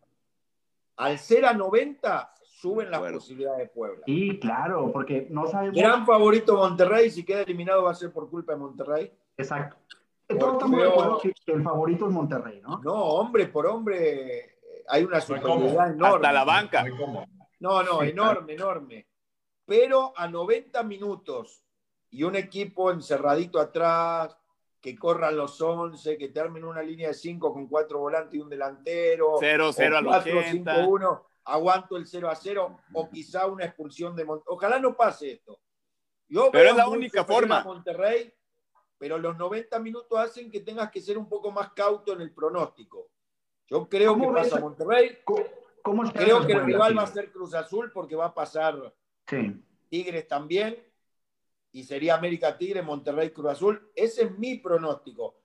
[0.97, 4.03] Al ser a 90, suben las posibilidades de Puebla.
[4.05, 5.77] Sí, claro, porque no sabemos.
[5.79, 9.13] Gran favorito Monterrey, si queda eliminado va a ser por culpa de Monterrey.
[9.39, 9.77] Exacto.
[10.27, 12.81] Porque Todos estamos de veo- acuerdo que, que el favorito es Monterrey, ¿no?
[12.83, 14.57] No, hombre por hombre, eh,
[14.89, 16.17] hay una superioridad enorme.
[16.17, 16.85] Hasta la banca.
[16.85, 17.25] No.
[17.83, 19.07] No, enorme, enorme.
[19.65, 21.65] Pero a 90 minutos
[22.11, 24.37] y un equipo encerradito atrás,
[24.81, 28.41] que corran los 11, que te armen una línea de 5 con cuatro volantes y
[28.41, 29.39] un delantero.
[29.39, 30.87] 0-0 al 80.
[30.87, 34.55] 4-5-1, aguanto el 0 a 0 o quizá una expulsión de Monterrey.
[34.57, 35.61] Ojalá no pase esto.
[36.29, 37.63] Yo Pero es la única a forma.
[37.63, 38.33] Monterrey,
[38.97, 42.33] pero los 90 minutos hacen que tengas que ser un poco más cauto en el
[42.33, 43.11] pronóstico.
[43.67, 45.19] Yo creo que pasa Monterrey.
[45.25, 48.95] ¿Cómo, Creo que el rival va a ser Cruz Azul porque va a pasar
[49.27, 49.63] Sí.
[49.89, 50.90] Tigres también.
[51.73, 53.91] Y sería América Tigre, Monterrey Cruz Azul.
[53.95, 55.37] Ese es mi pronóstico.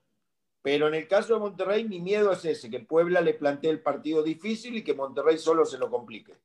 [0.61, 3.81] Pero en el caso de Monterrey, mi miedo es ese, que Puebla le plantee el
[3.81, 6.35] partido difícil y que Monterrey solo se lo complique.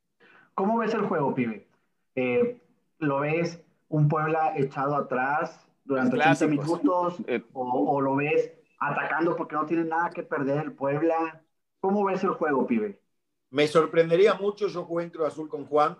[0.54, 1.66] ¿Cómo ves el juego, pibe?
[2.14, 2.60] Eh,
[2.98, 6.66] ¿Lo ves un Puebla echado atrás durante Los 80 clásicos.
[6.66, 7.16] minutos?
[7.26, 11.42] Eh, O, o lo ves atacando porque no tiene nada que perder el Puebla?
[11.80, 13.00] ¿Cómo ves el juego, pibe?
[13.48, 15.96] Me sorprendería mucho, yo jugué en Cruz Azul con Juan.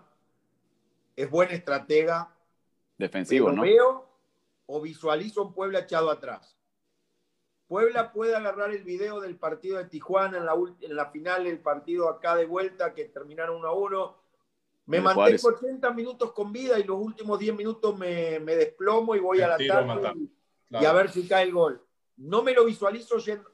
[1.15, 2.29] Es buen estratega.
[3.01, 3.63] Defensivo, pero ¿no?
[3.63, 4.09] veo
[4.67, 6.57] o visualizo un Puebla echado atrás.
[7.67, 11.59] Puebla puede agarrar el video del partido de Tijuana en la, en la final, el
[11.59, 14.17] partido acá de vuelta que terminaron 1 a 1.
[14.87, 15.45] Me El mantengo Juárez.
[15.45, 19.55] 80 minutos con vida y los últimos 10 minutos me, me desplomo y voy a
[19.57, 20.13] y, Claro.
[20.69, 21.81] y a ver si cae el gol.
[22.17, 23.49] No me lo visualizo yendo,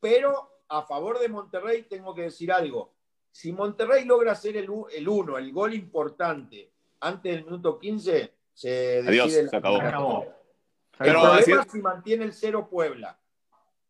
[0.00, 2.92] pero a favor de Monterrey tengo que decir algo.
[3.30, 8.68] Si Monterrey logra hacer el 1, el, gol importante, antes del minuto 15, se
[9.02, 9.78] decide Adiós, la- se acabó.
[9.80, 10.22] Se acabó.
[10.24, 10.28] el
[10.98, 13.20] Pero problema así- es si mantiene el 0 Puebla.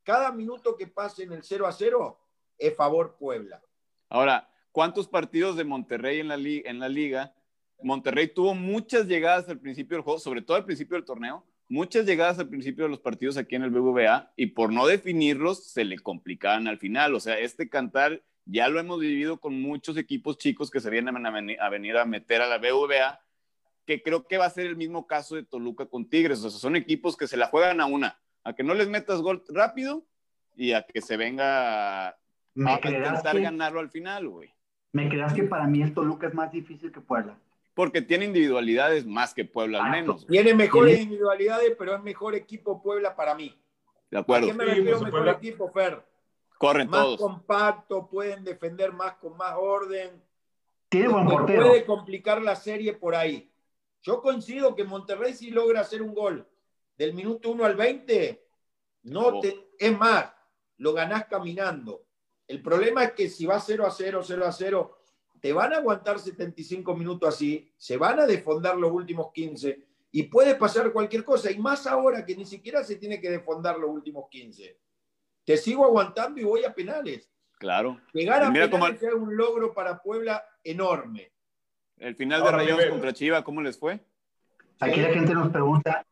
[0.03, 2.19] Cada minuto que pase en el 0 a 0
[2.59, 3.63] es favor Puebla.
[4.09, 7.33] Ahora, ¿cuántos partidos de Monterrey en la, li- en la liga?
[7.83, 12.07] Monterrey tuvo muchas llegadas al principio del juego, sobre todo al principio del torneo, muchas
[12.07, 15.85] llegadas al principio de los partidos aquí en el BBVA y por no definirlos se
[15.85, 17.15] le complicaban al final.
[17.15, 21.25] O sea, este cantar ya lo hemos vivido con muchos equipos chicos que se vienen
[21.25, 23.21] a venir a, venir a meter a la BBVA,
[23.87, 26.45] que creo que va a ser el mismo caso de Toluca con Tigres.
[26.45, 29.23] O sea, son equipos que se la juegan a una, a que no les metas
[29.23, 30.05] gol rápido
[30.57, 32.17] y a que se venga a,
[32.55, 34.53] ¿Me a intentar que, ganarlo al final, güey.
[34.93, 37.39] ¿Me creerás que para mí el Toluca es más difícil que Puebla?
[37.75, 40.27] Porque tiene individualidades más que Puebla al menos.
[40.27, 40.43] güey.
[40.43, 43.55] Tiene mejores Tiene- individualidades, pero es mejor equipo Puebla para mí.
[44.11, 44.47] De ¿A acuerdo.
[44.47, 46.03] qué me Sí, refiero pues, mejor Puebla- equipo, Fer?
[46.59, 47.21] Corren Más todos.
[47.21, 50.11] compacto, pueden defender más con más orden.
[50.89, 51.67] Tiene buen Te portero.
[51.67, 53.51] puede complicar la serie por ahí.
[54.03, 56.47] Yo coincido que Monterrey si logra hacer un gol
[56.97, 58.47] del minuto 1 al 20,
[59.05, 60.33] no te, es más,
[60.79, 62.05] lo ganás caminando.
[62.47, 64.99] El problema es que si va 0 a 0, 0 a 0,
[65.41, 70.23] te van a aguantar 75 minutos así, se van a desfondar los últimos 15 y
[70.25, 71.51] puede pasar cualquier cosa.
[71.51, 74.79] Y más ahora que ni siquiera se tiene que desfondar los últimos 15.
[75.45, 77.31] Te sigo aguantando y voy a penales.
[77.59, 78.01] Claro.
[78.13, 81.33] Llegar a penales cómo- es un logro para Puebla enorme.
[81.99, 84.01] El final de Rayados contra Chiva, ¿cómo les fue?
[84.81, 86.05] Aquí la gente nos pregunta,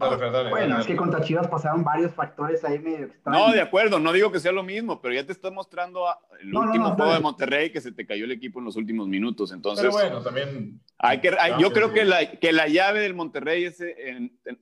[0.00, 3.48] Dale, dale, bueno, dale, es que contra Chivas pasaron varios factores ahí medio extraños.
[3.48, 6.20] No, de acuerdo, no digo que sea lo mismo, pero ya te está mostrando a-
[6.40, 7.14] el No, último no, juego dale.
[7.16, 9.50] de Monterrey que se te cayó el equipo en los últimos minutos.
[9.50, 10.80] Entonces, Pero bueno, también.
[10.98, 11.94] hay que, hay- yo sí, creo sí.
[11.94, 14.60] que la, que la llave del Monterrey es en, en-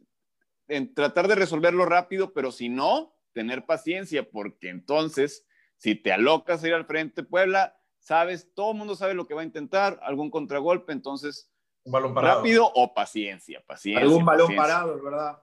[0.69, 5.46] en tratar de resolverlo rápido, pero si no, tener paciencia, porque entonces,
[5.77, 9.35] si te alocas a ir al frente, Puebla, sabes, todo el mundo sabe lo que
[9.35, 11.51] va a intentar, algún contragolpe, entonces,
[11.85, 12.39] Un balón parado.
[12.39, 14.03] rápido o paciencia, paciencia.
[14.05, 14.75] Algún balón paciencia.
[14.75, 15.43] parado, es verdad.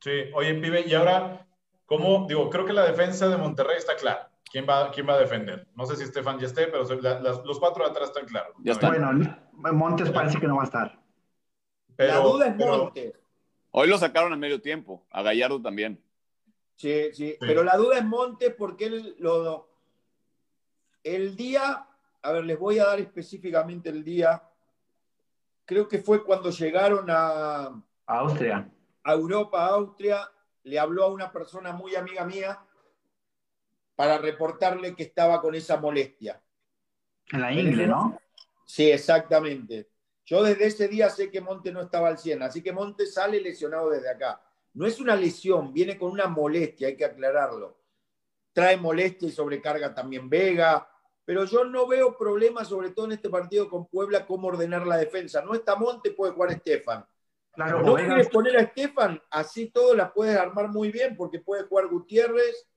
[0.00, 1.46] Sí, oye, pibe, y ahora,
[1.86, 2.26] ¿cómo?
[2.28, 4.30] Digo, creo que la defensa de Monterrey está clara.
[4.50, 5.66] ¿Quién va, quién va a defender?
[5.74, 8.54] No sé si Estefan ya esté, pero la- los cuatro de atrás están claros.
[8.62, 8.88] Ya está.
[8.88, 9.10] Bueno,
[9.72, 11.00] Montes parece que no va a estar.
[11.96, 13.14] Pero, la duda es pero- Montes.
[13.70, 16.00] Hoy lo sacaron a medio tiempo, a Gallardo también.
[16.76, 19.68] Sí, sí, pero la duda es Montes porque él lo,
[21.04, 21.86] el día,
[22.22, 24.42] a ver, les voy a dar específicamente el día,
[25.64, 28.68] creo que fue cuando llegaron a, Austria.
[29.04, 30.30] a Europa, a Austria,
[30.64, 32.58] le habló a una persona muy amiga mía
[33.94, 36.42] para reportarle que estaba con esa molestia.
[37.30, 38.18] En la ingle, ¿no?
[38.64, 39.88] Sí, exactamente.
[40.24, 43.40] Yo desde ese día sé que Monte no estaba al 100, así que Monte sale
[43.40, 44.40] lesionado desde acá.
[44.74, 47.78] No es una lesión, viene con una molestia, hay que aclararlo.
[48.52, 50.88] Trae molestia y sobrecarga también Vega,
[51.24, 54.96] pero yo no veo problemas, sobre todo en este partido con Puebla, cómo ordenar la
[54.96, 55.42] defensa.
[55.42, 57.04] No está Monte, puede jugar Estefan.
[57.52, 59.20] Claro, ¿No quieres poner a Estefan?
[59.30, 62.68] Así todo la puedes armar muy bien, porque puede jugar Gutiérrez,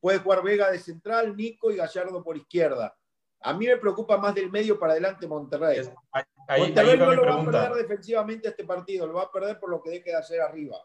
[0.00, 2.96] puede jugar Vega de central, Nico y Gallardo por izquierda.
[3.40, 5.78] A mí me preocupa más del medio para adelante Monterrey.
[5.78, 9.22] es- ahí, ahí- Monterrey ahí no lo va a perder defensivamente este partido, lo va
[9.22, 10.76] a perder por lo que deje de hacer arriba.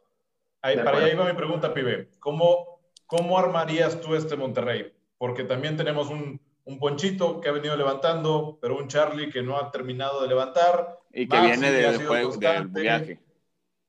[0.63, 2.09] Ahí, De para allá iba mi pregunta, pibe.
[2.19, 4.91] ¿Cómo, ¿Cómo armarías tú este Monterrey?
[5.17, 9.57] Porque también tenemos un, un Ponchito que ha venido levantando, pero un Charlie que no
[9.57, 10.97] ha terminado de levantar.
[11.11, 12.81] Y que Maxi, viene del sido juego, del constante.
[12.81, 13.19] viaje.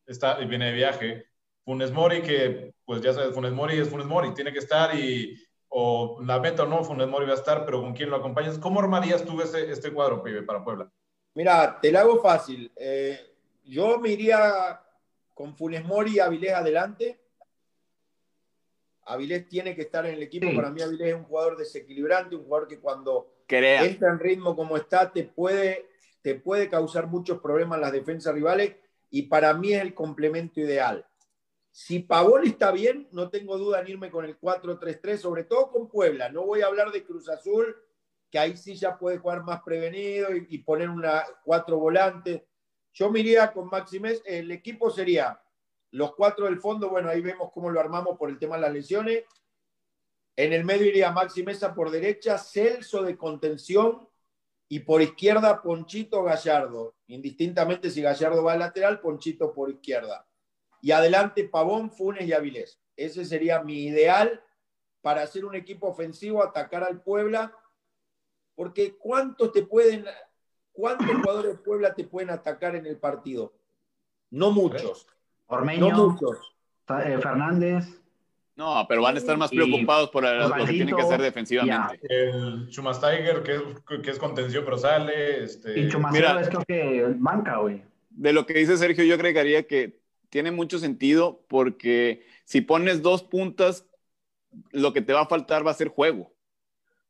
[0.06, 1.26] Está, y viene de viaje.
[1.64, 5.40] Funes Mori, que pues ya sabes, Funes Mori es Funes Mori, tiene que estar y
[5.68, 8.58] o la meta o no, Funes Mori va a estar, pero ¿con quién lo acompañas?
[8.58, 10.92] ¿Cómo armarías tú este, este cuadro, pibe, para Puebla?
[11.34, 12.70] Mira, te la hago fácil.
[12.76, 13.18] Eh,
[13.64, 14.83] yo me iría
[15.34, 17.20] con Funes Mori y Avilés adelante.
[19.06, 20.48] Avilés tiene que estar en el equipo.
[20.48, 20.56] Sí.
[20.56, 23.84] Para mí Avilés es un jugador desequilibrante, un jugador que cuando Crea.
[23.84, 25.90] entra en ritmo como está, te puede,
[26.22, 28.76] te puede causar muchos problemas en las defensas rivales
[29.10, 31.06] y para mí es el complemento ideal.
[31.70, 35.88] Si Pavón está bien, no tengo duda en irme con el 4-3-3, sobre todo con
[35.88, 36.28] Puebla.
[36.28, 37.76] No voy a hablar de Cruz Azul,
[38.30, 42.42] que ahí sí ya puede jugar más prevenido y, y poner una cuatro volantes.
[42.94, 44.22] Yo me iría con Maximés.
[44.24, 45.40] El equipo sería
[45.90, 46.88] los cuatro del fondo.
[46.88, 49.24] Bueno, ahí vemos cómo lo armamos por el tema de las lesiones.
[50.36, 54.08] En el medio iría Maxi Mesa por derecha, Celso de contención
[54.68, 56.96] y por izquierda Ponchito Gallardo.
[57.06, 60.26] Indistintamente si Gallardo va al lateral, Ponchito por izquierda.
[60.80, 62.80] Y adelante Pavón, Funes y Avilés.
[62.96, 64.42] Ese sería mi ideal
[65.00, 67.56] para hacer un equipo ofensivo, atacar al Puebla.
[68.56, 70.04] Porque ¿cuántos te pueden,
[70.74, 73.54] cuántos jugadores de Puebla te pueden atacar en el partido?
[74.30, 75.06] No muchos,
[75.46, 76.54] Ormeño, no muchos.
[77.06, 78.00] eh, Fernández.
[78.56, 82.00] No, pero van a estar más preocupados por lo que tienen que hacer defensivamente.
[82.08, 83.62] El Schumacher, que es,
[84.02, 85.42] que es contención, pero sale.
[85.44, 86.40] Este, Y mira.
[86.40, 87.82] es creo que banca, güey.
[88.10, 93.22] De lo que dice Sergio, yo agregaría que tiene mucho sentido porque si pones dos
[93.24, 93.88] puntas,
[94.70, 96.32] lo que te va a faltar va a ser juego.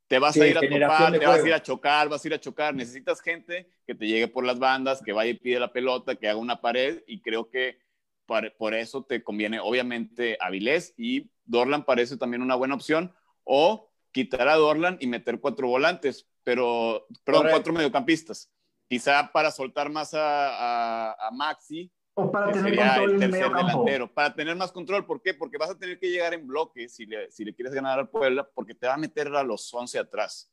[0.08, 2.28] Te vas Sí, a ir a topar, te vas a ir a chocar, vas a
[2.28, 2.74] ir a chocar.
[2.74, 6.28] Necesitas gente que te llegue por las bandas, que vaya y pide la pelota, que
[6.28, 7.78] haga una pared y creo que
[8.26, 13.14] por, por eso te conviene obviamente Avilés y Dorlan parece también una buena opción
[13.44, 17.50] o quitar a Dorlan y meter cuatro volantes, pero perdón, Correcto.
[17.50, 18.50] cuatro mediocampistas.
[18.88, 23.30] Quizá para soltar más a, a- a Maxi, O para tener sería control el tercer
[23.30, 23.66] medio campo.
[23.66, 25.04] delantero, para tener más control.
[25.04, 25.34] ¿Por qué?
[25.34, 28.08] Porque vas a tener que llegar en bloque si le, si le quieres ganar al
[28.08, 30.50] Puebla, porque te va a meter a los 11 atrás.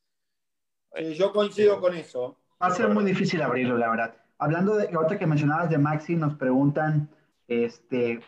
[0.96, 2.36] Sí, yo coincido con eso.
[2.60, 4.16] Va a ser muy difícil abrirlo, la verdad.
[4.38, 7.08] Hablando de, ahorita que mencionabas de Maxi, nos preguntan,
[7.46, 8.20] este,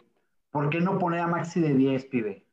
[0.50, 2.46] ¿por qué no poner a Maxi de 10, pibe?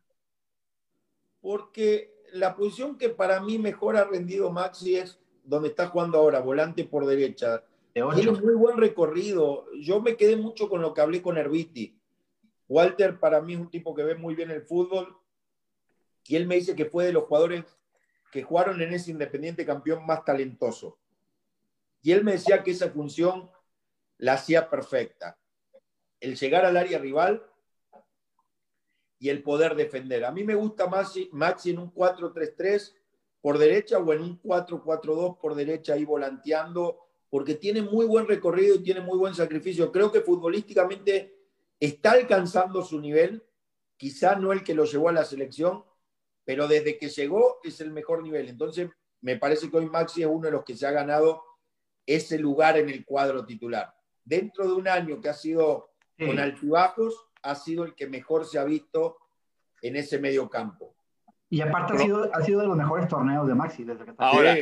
[1.41, 6.39] Porque la posición que para mí mejor ha rendido Maxi es donde está jugando ahora,
[6.39, 7.63] volante por derecha.
[7.93, 8.41] De Tiene 8.
[8.41, 9.65] muy buen recorrido.
[9.73, 11.97] Yo me quedé mucho con lo que hablé con Herbiti.
[12.67, 15.17] Walter para mí es un tipo que ve muy bien el fútbol
[16.25, 17.65] y él me dice que fue de los jugadores
[18.31, 20.97] que jugaron en ese Independiente campeón más talentoso.
[22.01, 23.51] Y él me decía que esa función
[24.17, 25.37] la hacía perfecta.
[26.19, 27.45] El llegar al área rival
[29.19, 30.23] y el poder defender.
[30.23, 32.95] A mí me gusta Maxi, Maxi en un 4-3-3
[33.41, 38.75] por derecha o en un 4-4-2 por derecha ahí volanteando, porque tiene muy buen recorrido
[38.75, 39.89] y tiene muy buen sacrificio.
[39.91, 41.33] Creo que futbolísticamente
[41.79, 43.41] está alcanzando su nivel,
[43.95, 45.85] quizá no el que lo llevó a la selección,
[46.43, 48.49] pero desde que llegó es el mejor nivel.
[48.49, 48.89] Entonces,
[49.21, 51.41] me parece que hoy Maxi es uno de los que se ha ganado
[52.05, 53.93] ese lugar en el cuadro titular.
[54.25, 56.27] Dentro de un año que ha sido Sí.
[56.27, 59.17] con altibajos, ha sido el que mejor se ha visto
[59.81, 60.93] en ese medio campo.
[61.49, 64.27] Y aparte ha, sido, ha sido de los mejores torneos de Maxi desde que está
[64.27, 64.55] Ahora,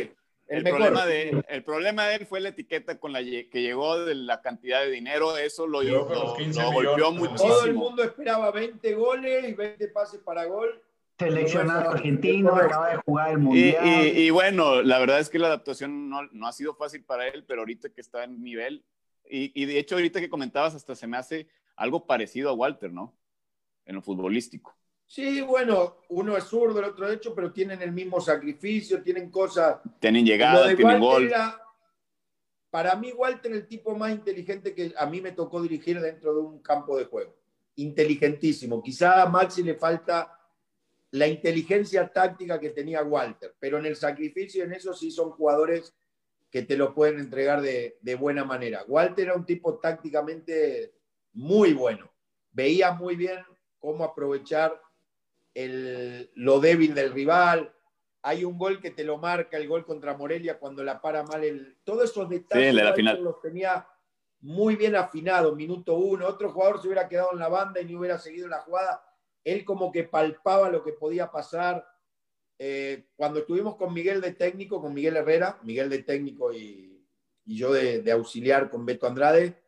[0.50, 4.16] el, problema de, el problema de él fue la etiqueta con la que llegó de
[4.16, 7.50] la cantidad de dinero, eso lo, lo, golpeó muchísimo.
[7.50, 10.82] Todo el mundo esperaba 20 goles y 20 pases para gol.
[11.20, 13.86] Seleccionado argentino, acaba de jugar el Mundial.
[13.86, 17.28] Y, y, bueno, la verdad es que la adaptación no, no, ha sido fácil para
[17.28, 18.86] él, pero ahorita que está en nivel,
[19.30, 22.91] y, y de hecho ahorita que comentabas hasta se me hace algo parecido a Walter,
[22.91, 23.16] ¿no?
[23.86, 24.79] En lo futbolístico.
[25.10, 29.80] Sí, bueno, uno es zurdo, el otro derecho, pero tienen el mismo sacrificio, tienen cosas.
[29.97, 31.32] Tienen llegada, tienen gol.
[32.70, 36.41] para mí, Walter, el tipo más inteligente que a mí me tocó dirigir dentro de
[36.41, 37.36] un campo de juego.
[37.78, 38.84] Inteligentísimo.
[38.84, 40.39] Quizá a Maxi le falta
[41.10, 45.91] la inteligencia táctica que tenía Walter, pero en el sacrificio, en eso sí son jugadores
[46.51, 48.86] que te lo pueden entregar de, de buena manera.
[48.88, 50.93] Walter era un tipo tácticamente
[51.34, 52.12] muy bueno.
[52.51, 53.39] Veía muy bien
[53.80, 54.80] cómo aprovechar
[55.54, 57.74] el, lo débil del rival.
[58.22, 61.43] Hay un gol que te lo marca, el gol contra Morelia cuando la para mal.
[61.43, 62.74] El, todos esos detalles
[63.20, 63.88] los tenía
[64.41, 66.28] muy bien afinados, minuto uno.
[66.28, 69.04] Otro jugador se hubiera quedado en la banda y no hubiera seguido la jugada.
[69.43, 71.86] Él como que palpaba lo que podía pasar.
[72.58, 77.08] Eh, cuando estuvimos con Miguel de técnico, con Miguel Herrera, Miguel de técnico y,
[77.45, 79.64] y yo de, de auxiliar con Beto Andrade,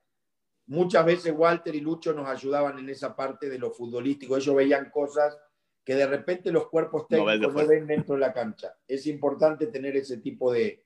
[0.67, 4.35] muchas veces Walter y Lucho nos ayudaban en esa parte de lo futbolístico.
[4.35, 5.37] Ellos veían cosas
[5.83, 8.75] que de repente los cuerpos técnicos no, ven dentro de la cancha.
[8.87, 10.83] Es importante tener ese tipo de,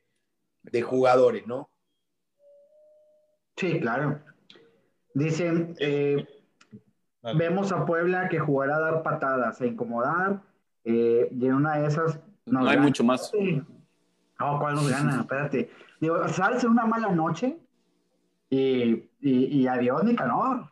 [0.63, 1.69] de jugadores, ¿no?
[3.57, 4.21] Sí, claro.
[5.13, 6.27] Dicen, eh,
[7.35, 10.41] vemos a Puebla que jugará a dar patadas, a incomodar,
[10.83, 12.19] eh, y en una de esas...
[12.45, 13.31] No hay mucho más.
[14.39, 15.19] No, ¿cuál nos gana?
[15.21, 15.69] Espérate.
[15.99, 17.57] Digo, sales en una mala noche
[18.49, 20.69] y, y, y adiós, Nicanor.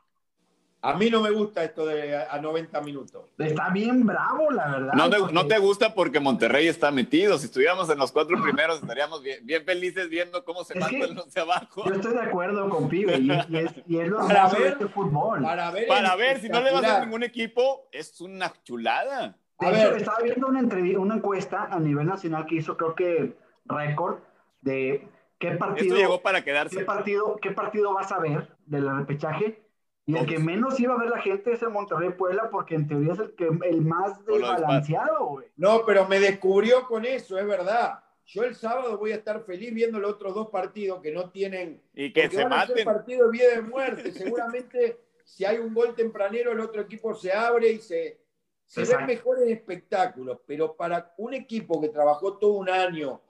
[0.86, 3.29] A mí no me gusta esto de a 90 minutos.
[3.38, 4.93] Está bien bravo, la verdad.
[4.93, 7.38] No, te, no te gusta porque Monterrey está metido.
[7.38, 11.34] Si estuviéramos en los cuatro primeros, estaríamos bien, bien felices viendo cómo se matan los
[11.34, 11.86] de abajo.
[11.88, 13.47] Yo estoy de acuerdo con Pibe y, es,
[13.88, 15.41] y es, lo para ver, este fútbol.
[15.41, 19.38] Para ver, para ver si no le vas a ningún equipo, es una chulada.
[19.61, 20.01] De a hecho, ver.
[20.01, 20.59] estaba viendo una,
[20.99, 24.17] una encuesta a nivel nacional que hizo, creo que récord,
[24.59, 25.07] de
[25.39, 25.86] qué partido.
[25.86, 26.75] Esto llegó para quedarse.
[26.75, 29.62] ¿Qué partido, qué partido vas a ver del repechaje?
[30.06, 32.88] Y el que menos iba a ver la gente es el Monterrey Puebla, porque en
[32.88, 35.47] teoría es el, que, el más desbalanceado, güey.
[35.56, 38.04] No, pero me descubrió con eso, es verdad.
[38.26, 41.82] Yo el sábado voy a estar feliz viendo los otros dos partidos que no tienen.
[41.93, 42.74] Y que se van maten.
[42.74, 44.12] A ser partido de vida de muerte.
[44.12, 48.22] Seguramente, si hay un gol tempranero, el otro equipo se abre y se,
[48.66, 50.39] se ven mejores espectáculos.
[50.45, 53.22] Pero para un equipo que trabajó todo un año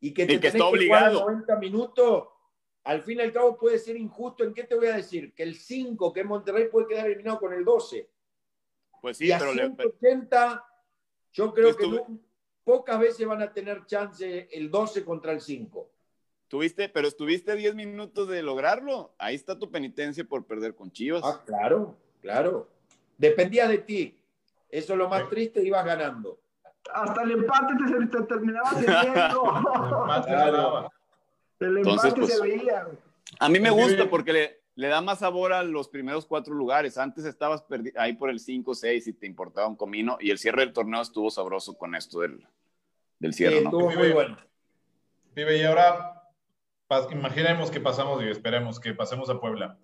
[0.00, 1.20] y que te y que está obligado.
[1.20, 2.28] 90 minutos
[2.88, 4.44] al fin y al cabo puede ser injusto.
[4.44, 5.34] ¿En qué te voy a decir?
[5.34, 8.08] Que el 5, que es Monterrey, puede quedar eliminado con el 12.
[9.02, 10.60] Pues sí, y a pero 180, le...
[11.30, 12.18] yo creo que no,
[12.64, 15.86] pocas veces van a tener chance el 12 contra el 5.
[16.48, 19.14] Tuviste, pero estuviste 10 minutos de lograrlo.
[19.18, 21.20] Ahí está tu penitencia por perder con Chivas.
[21.22, 22.70] Ah, claro, claro.
[23.18, 24.18] Dependía de ti.
[24.70, 26.40] Eso es lo más triste, ibas ganando.
[26.90, 29.42] Hasta el empate te, te terminaba teniendo.
[30.24, 30.90] claro.
[31.60, 32.40] Entonces, pues,
[33.40, 36.98] A mí me gusta porque le, le, da más sabor a los primeros cuatro lugares.
[36.98, 37.64] Antes estabas
[37.96, 40.18] ahí por el 5, 6 y te importaba un comino.
[40.20, 42.46] Y el cierre del torneo estuvo sabroso con esto del,
[43.18, 43.58] del cierre.
[43.58, 44.38] Sí, estuvo muy bueno.
[45.34, 46.22] Pibe, y ahora
[47.10, 49.78] imaginemos que pasamos y esperemos que pasemos a Puebla.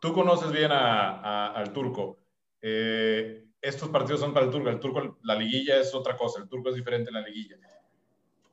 [0.00, 2.18] Tú conoces bien a, a, al turco.
[2.60, 4.68] Eh, estos partidos son para el turco.
[4.68, 6.40] El turco, la liguilla es otra cosa.
[6.40, 7.56] El turco es diferente en la liguilla.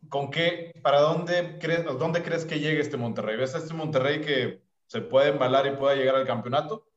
[0.09, 3.37] ¿Con qué, para dónde crees, dónde crees que llegue este Monterrey?
[3.37, 6.87] ¿Ves a este Monterrey que se puede embalar y pueda llegar al campeonato?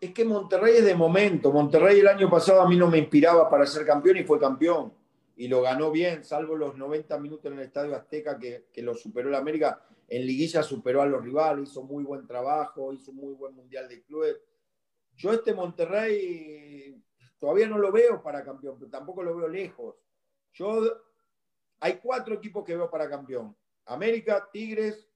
[0.00, 1.52] Es que Monterrey es de momento.
[1.52, 4.92] Monterrey el año pasado a mí no me inspiraba para ser campeón y fue campeón.
[5.36, 8.94] Y lo ganó bien, salvo los 90 minutos en el Estadio Azteca que, que lo
[8.94, 9.84] superó el América.
[10.08, 14.02] En liguilla superó a los rivales, hizo muy buen trabajo, hizo muy buen Mundial de
[14.02, 14.36] Clubes.
[15.16, 17.02] Yo este Monterrey
[17.38, 19.96] todavía no lo veo para campeón, pero tampoco lo veo lejos.
[20.52, 20.82] Yo
[21.82, 23.56] hay cuatro equipos que veo para campeón.
[23.86, 25.08] América, Tigres,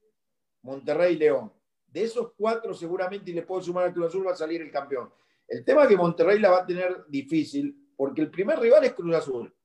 [0.63, 1.53] Monterrey y León.
[1.87, 4.69] De esos cuatro seguramente, y le puedo sumar a Cruz Azul, va a salir el
[4.69, 5.09] campeón.
[5.47, 8.93] El tema es que Monterrey la va a tener difícil porque el primer rival es
[8.93, 9.55] Cruz Azul.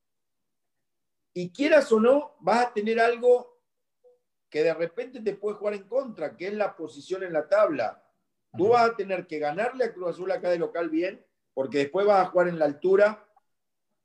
[1.34, 3.60] Y quieras o no, vas a tener algo
[4.48, 8.00] que de repente te puede jugar en contra, que es la posición en la tabla.
[8.56, 12.06] Tú vas a tener que ganarle a Cruz Azul acá de local bien, porque después
[12.06, 13.26] vas a jugar en la altura.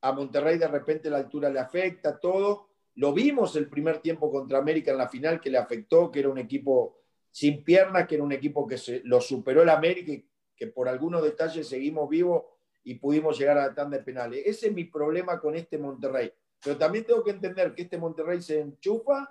[0.02, 2.68] A Monterrey de repente la altura le afecta, todo.
[2.98, 6.30] Lo vimos el primer tiempo contra América en la final que le afectó, que era
[6.30, 6.98] un equipo
[7.30, 10.90] sin piernas, que era un equipo que se, lo superó el América y que por
[10.90, 12.44] algunos detalles seguimos vivos
[12.84, 14.42] y pudimos llegar a la tanda de penales.
[14.46, 16.34] Ese es mi problema con este Monterrey.
[16.64, 19.30] Pero también tengo que entender que este Monterrey se enchufa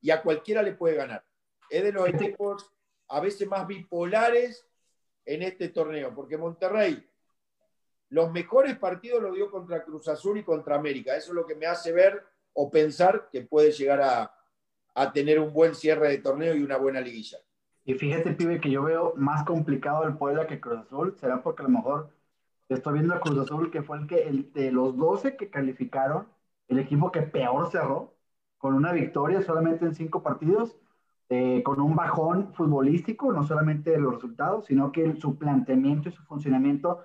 [0.00, 1.24] y a cualquiera le puede ganar.
[1.68, 2.70] Es de los equipos
[3.08, 4.64] a veces más bipolares
[5.24, 7.04] en este torneo, porque Monterrey
[8.10, 11.16] los mejores partidos los dio contra Cruz Azul y contra América.
[11.16, 14.34] Eso es lo que me hace ver o pensar que puede llegar a,
[14.94, 17.38] a tener un buen cierre de torneo y una buena liguilla.
[17.84, 21.16] Y fíjate, pibe, que yo veo más complicado el Puebla que Cruz Azul.
[21.18, 22.10] Será porque a lo mejor
[22.68, 26.28] estoy viendo a Cruz Azul, que fue el que el, de los 12 que calificaron,
[26.68, 28.14] el equipo que peor cerró,
[28.58, 30.76] con una victoria solamente en cinco partidos,
[31.28, 36.08] eh, con un bajón futbolístico, no solamente de los resultados, sino que el- su planteamiento
[36.08, 37.00] y su funcionamiento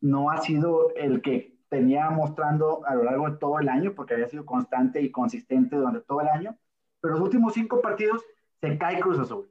[0.00, 4.14] no ha sido el que tenía mostrando a lo largo de todo el año, porque
[4.14, 6.56] había sido constante y consistente durante todo el año.
[7.00, 8.24] Pero los últimos cinco partidos
[8.60, 9.50] se cae Cruz Azul.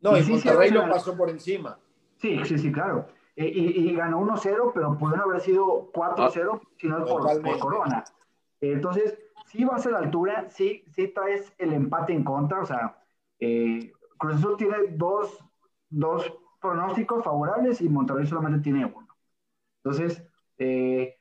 [0.00, 1.78] No, Y y sí, Monterrey lo pasó por encima.
[2.16, 3.08] Sí, sí, sí, claro.
[3.36, 8.04] Eh, y, y ganó 1-0, pero pudieron haber sido 4-0 si no por, por Corona.
[8.60, 12.60] Eh, Entonces, sí vas a la altura, sí, sí traes el empate en contra.
[12.60, 12.98] O sea,
[13.38, 15.44] eh, Cruz Azul tiene dos,
[15.88, 19.08] dos pronósticos favorables y Monterrey solamente tiene uno.
[19.82, 20.22] Entonces,
[20.58, 21.17] eh,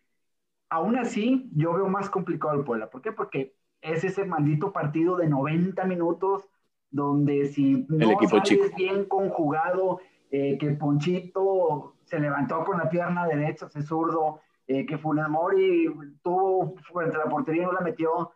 [0.69, 2.89] aún así, yo veo más complicado el Puebla.
[2.89, 3.11] ¿Por qué?
[3.11, 6.49] Porque es ese maldito partido de 90 minutos
[6.89, 8.65] donde si no equipo sales chico.
[8.75, 9.99] bien conjugado,
[10.31, 15.87] eh, que Ponchito se levantó con la pierna derecha, ese zurdo, eh, que Funes Mori
[16.23, 18.31] tuvo frente a la portería y no la metió,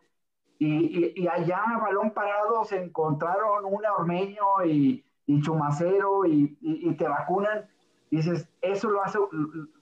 [0.58, 6.88] y, y, y allá, balón parado, se encontraron una Ormeño y, y Chumacero y, y,
[6.88, 7.68] y te vacunan.
[8.12, 9.16] Y dices, eso lo hace,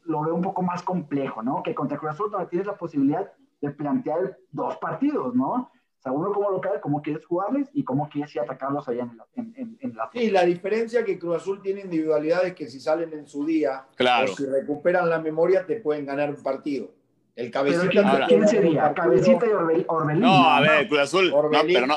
[0.05, 1.65] lo veo un poco más complejo, ¿no?
[1.65, 3.29] Que contra Cruz Azul, donde tienes la posibilidad
[3.61, 5.51] de plantear dos partidos, ¿no?
[5.53, 5.71] O
[6.03, 9.27] sea, uno como local, cómo quieres jugarles y cómo quieres ir atacarlos allá en la,
[9.35, 12.79] en, en, en la Sí, la diferencia es que Cruz Azul tiene individualidades que si
[12.79, 14.31] salen en su día Claro.
[14.33, 16.89] o si recuperan la memoria te pueden ganar un partido.
[17.35, 18.95] El cabecita ¿quién, te Ahora- puede ¿quién ganar un sería?
[18.95, 20.23] Cabecita y Orbel- Orbelín.
[20.23, 20.71] No, a ¿no?
[20.71, 21.31] ver, Cruz Azul.
[21.31, 21.97] No, pero no.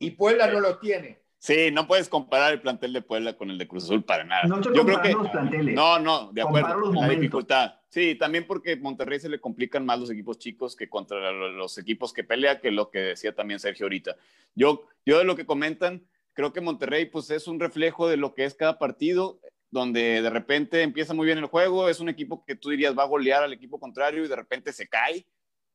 [0.00, 1.21] y Puebla no los tiene.
[1.44, 4.44] Sí, no puedes comparar el plantel de Puebla con el de Cruz Azul para nada.
[4.44, 5.10] No estoy Yo creo que.
[5.10, 5.74] comparando los planteles.
[5.74, 6.76] No, no, de acuerdo.
[6.76, 7.20] los La momentos.
[7.20, 7.74] dificultad.
[7.88, 11.76] Sí, también porque Monterrey se le complican más los equipos chicos que contra lo- los
[11.78, 14.14] equipos que pelea, que lo que decía también Sergio ahorita.
[14.54, 18.34] Yo, yo de lo que comentan, creo que Monterrey pues es un reflejo de lo
[18.34, 19.40] que es cada partido,
[19.72, 23.02] donde de repente empieza muy bien el juego, es un equipo que tú dirías va
[23.02, 25.26] a golear al equipo contrario y de repente se cae,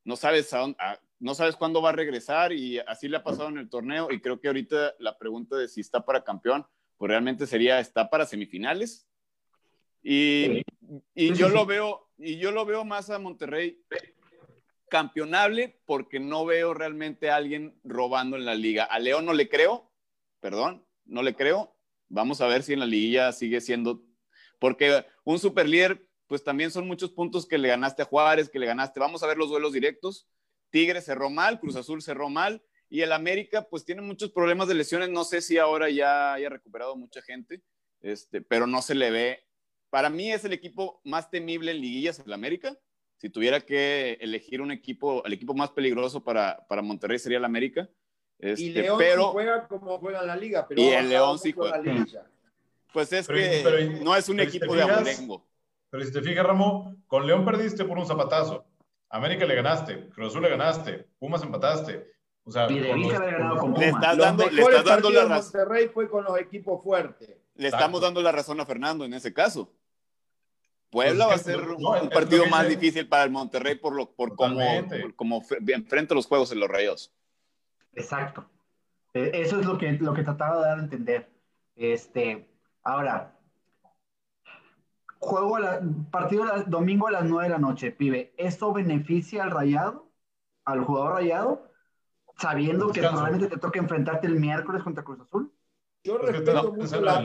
[0.05, 3.24] no sabes, a dónde- a- no sabes cuándo va a regresar y así le ha
[3.24, 6.65] pasado en el torneo y creo que ahorita la pregunta de si está para campeón,
[6.97, 9.07] pues realmente sería, ¿está para semifinales?
[10.03, 10.61] Y,
[11.13, 13.84] y yo lo veo, y yo lo veo más a Monterrey
[14.89, 18.86] campeonable porque no veo realmente a alguien robando en la liga.
[18.86, 19.91] A León no le creo,
[20.39, 21.76] perdón, no le creo.
[22.09, 24.03] Vamos a ver si en la liguilla sigue siendo,
[24.59, 28.65] porque un superlíder, pues también son muchos puntos que le ganaste a Juárez, que le
[28.65, 28.99] ganaste.
[28.99, 30.28] Vamos a ver los duelos directos.
[30.70, 34.76] Tigre cerró mal, Cruz Azul cerró mal, y el América, pues tiene muchos problemas de
[34.76, 35.09] lesiones.
[35.09, 37.61] No sé si ahora ya haya recuperado mucha gente,
[38.01, 39.43] este, pero no se le ve.
[39.89, 42.78] Para mí es el equipo más temible en liguillas, el América.
[43.18, 47.45] Si tuviera que elegir un equipo, el equipo más peligroso para, para Monterrey sería el
[47.45, 47.89] América.
[48.38, 51.49] Este, y León pero, sí juega como juega la liga, pero Y el León sí
[51.49, 51.78] la juega.
[51.80, 52.30] liguilla.
[52.93, 55.47] pues es Pero- que pero- no es un pero si equipo de fijas- abolengo.
[55.89, 58.66] Pero si te fijas, Ramón, con León perdiste por un zapatazo.
[59.09, 62.11] América le ganaste, Cruz Azul le ganaste, Pumas empataste.
[62.43, 64.03] O sea, Y los- haber ganado con Le Pumas.
[64.03, 65.51] estás Los dando, le estás dando la de razón.
[65.59, 67.27] Monterrey fue con los equipos fuertes.
[67.55, 67.77] Le Exacto.
[67.85, 69.73] estamos dando la razón a Fernando en ese caso.
[70.89, 73.75] Puebla Pues es va a ser no, un partido más dice- difícil para el Monterrey
[73.75, 77.13] por lo por cómo, fe- enfrenta los juegos en los Rayos.
[77.93, 78.49] Exacto.
[79.13, 81.29] Eh, Eso es lo que, lo que trataba de dar a entender.
[81.75, 82.47] Este,
[82.83, 83.36] ahora,
[85.20, 88.34] juego a la- partido la- domingo a las 9 de la noche, pibe.
[88.38, 90.07] ¿Eso beneficia al rayado?
[90.65, 91.72] ¿Al jugador rayado?
[92.38, 95.51] Sabiendo que probablemente te toque enfrentarte el miércoles contra Cruz Azul.
[96.03, 97.24] Yo respeto, mucho la-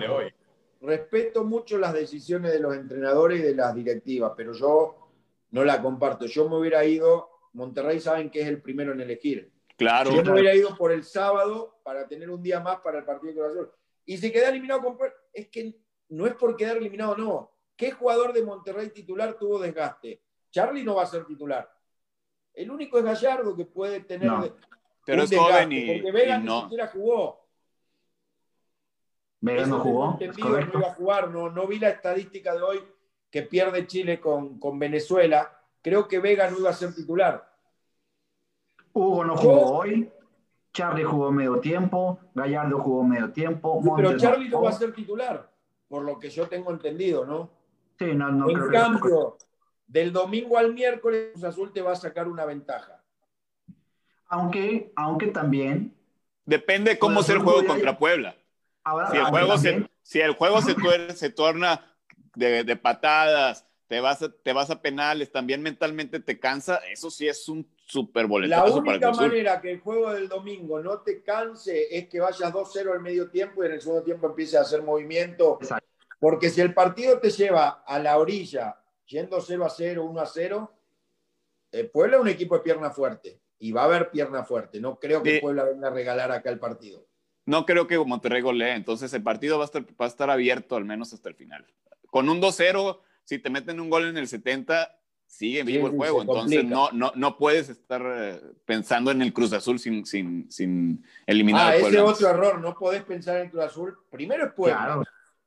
[0.80, 5.11] respeto mucho las decisiones de los entrenadores y de las directivas, pero yo
[5.51, 6.26] no la comparto.
[6.26, 9.53] Yo me hubiera ido, Monterrey saben que es el primero en elegir.
[9.76, 13.05] Claro, Yo me hubiera ido por el sábado para tener un día más para el
[13.05, 13.70] partido de Cruz Azul.
[14.07, 14.99] Y si queda eliminado con
[15.32, 15.76] es que
[16.09, 17.51] no es por quedar eliminado, no.
[17.82, 20.22] ¿Qué jugador de Monterrey titular tuvo desgaste?
[20.52, 21.68] Charlie no va a ser titular.
[22.54, 24.40] El único es Gallardo que puede tener No.
[24.40, 24.52] de-
[25.04, 27.48] pero un es joven desgaste, y, porque Vega y ni siquiera jugó.
[29.40, 31.28] Vega no jugó, es no iba a jugar.
[31.30, 32.84] No, no vi la estadística de hoy
[33.28, 35.60] que pierde Chile con, con Venezuela.
[35.82, 37.52] Creo que Vega no iba a ser titular.
[38.92, 40.08] Hugo no jugó hoy.
[40.72, 42.20] Charlie jugó medio tiempo.
[42.32, 43.80] Gallardo jugó medio tiempo.
[43.82, 45.50] Pero Montes Charlie no va a ser titular,
[45.88, 47.61] por lo que yo tengo entendido, ¿no?
[48.05, 49.38] Sí, no, no en creo que- cambio,
[49.86, 53.03] Del domingo al miércoles, Cruz Azul te va a sacar una ventaja.
[54.26, 55.94] Aunque, aunque también.
[56.46, 58.34] Depende cómo sea el juego contra Puebla.
[59.11, 60.74] si, el juego se, si el juego se,
[61.14, 61.94] se torna
[62.34, 67.11] de, de, patadas, te vas, a, te vas a penales, también mentalmente te cansa, eso
[67.11, 71.94] sí es un súper La única manera que el juego del domingo no te canse
[71.94, 74.82] es que vayas 2-0 al medio tiempo y en el segundo tiempo empieces a hacer
[74.82, 75.59] movimiento.
[76.22, 80.26] Porque si el partido te lleva a la orilla, yendo 0 a 0, 1 a
[80.26, 80.72] 0,
[81.72, 84.78] eh, Puebla es un equipo de pierna fuerte y va a haber pierna fuerte.
[84.80, 87.04] No creo que Puebla venga a regalar acá el partido.
[87.44, 90.76] No creo que Monterrey golee, entonces el partido va a estar, va a estar abierto
[90.76, 91.66] al menos hasta el final.
[92.06, 94.96] Con un 2-0, si te meten un gol en el 70,
[95.26, 96.22] sigue vivo el juego.
[96.22, 101.04] Entonces no, no, no puedes estar eh, pensando en el Cruz Azul sin, sin, sin
[101.26, 103.98] eliminar ah, ese otro error, no podés pensar en el Cruz Azul.
[104.08, 105.02] Primero es Puebla.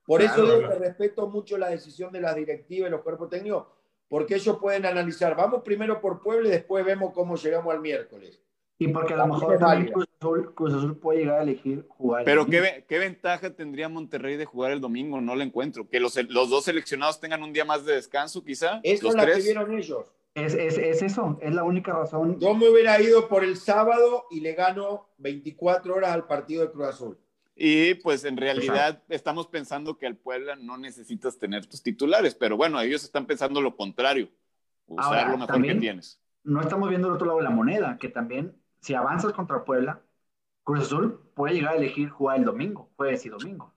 [0.06, 3.68] Por eso digo que respeto mucho la decisión de las directivas y los cuerpos técnicos,
[4.08, 5.36] porque ellos pueden analizar.
[5.36, 8.42] Vamos primero por Puebla y después vemos cómo llegamos al miércoles.
[8.78, 12.26] Y porque a lo mejor también Cruz Azul, Cruz Azul, puede llegar a elegir jugar.
[12.26, 15.22] Pero ¿qué, ¿qué, ventaja tendría Monterrey de jugar el domingo?
[15.22, 15.88] No lo encuentro.
[15.90, 18.82] Que los, los dos seleccionados tengan un día más de descanso, quizá.
[18.84, 20.12] Eso es lo que vieron ellos.
[20.34, 22.38] Es, es, es, eso, es la única razón.
[22.38, 26.72] Yo me hubiera ido por el sábado y le gano 24 horas al partido de
[26.74, 27.18] Cruz Azul.
[27.56, 32.58] Y pues en realidad estamos pensando que al Puebla no necesitas tener tus titulares, pero
[32.58, 34.30] bueno, ellos están pensando lo contrario,
[34.88, 36.22] usar lo mejor que tienes.
[36.44, 40.02] No estamos viendo el otro lado de la moneda, que también si avanzas contra Puebla,
[40.64, 43.74] Cruz Azul puede llegar a elegir jugar el domingo, jueves y domingo.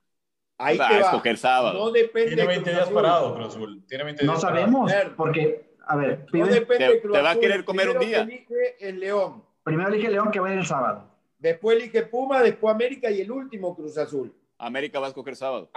[0.58, 1.78] Ahí va a escoger sábado.
[1.78, 3.84] No depende Tiene 20 días parado, Cruz Azul.
[3.86, 7.90] Tiene 20 no sabemos, porque, a ver, no depende te, te, va a querer comer
[7.90, 8.22] un día.
[8.22, 9.44] Elige el León.
[9.62, 11.17] Primero elige León que va a ir el sábado.
[11.38, 14.34] Después elige Puma, después América y el último Cruz Azul.
[14.58, 15.70] América va a escoger sábado.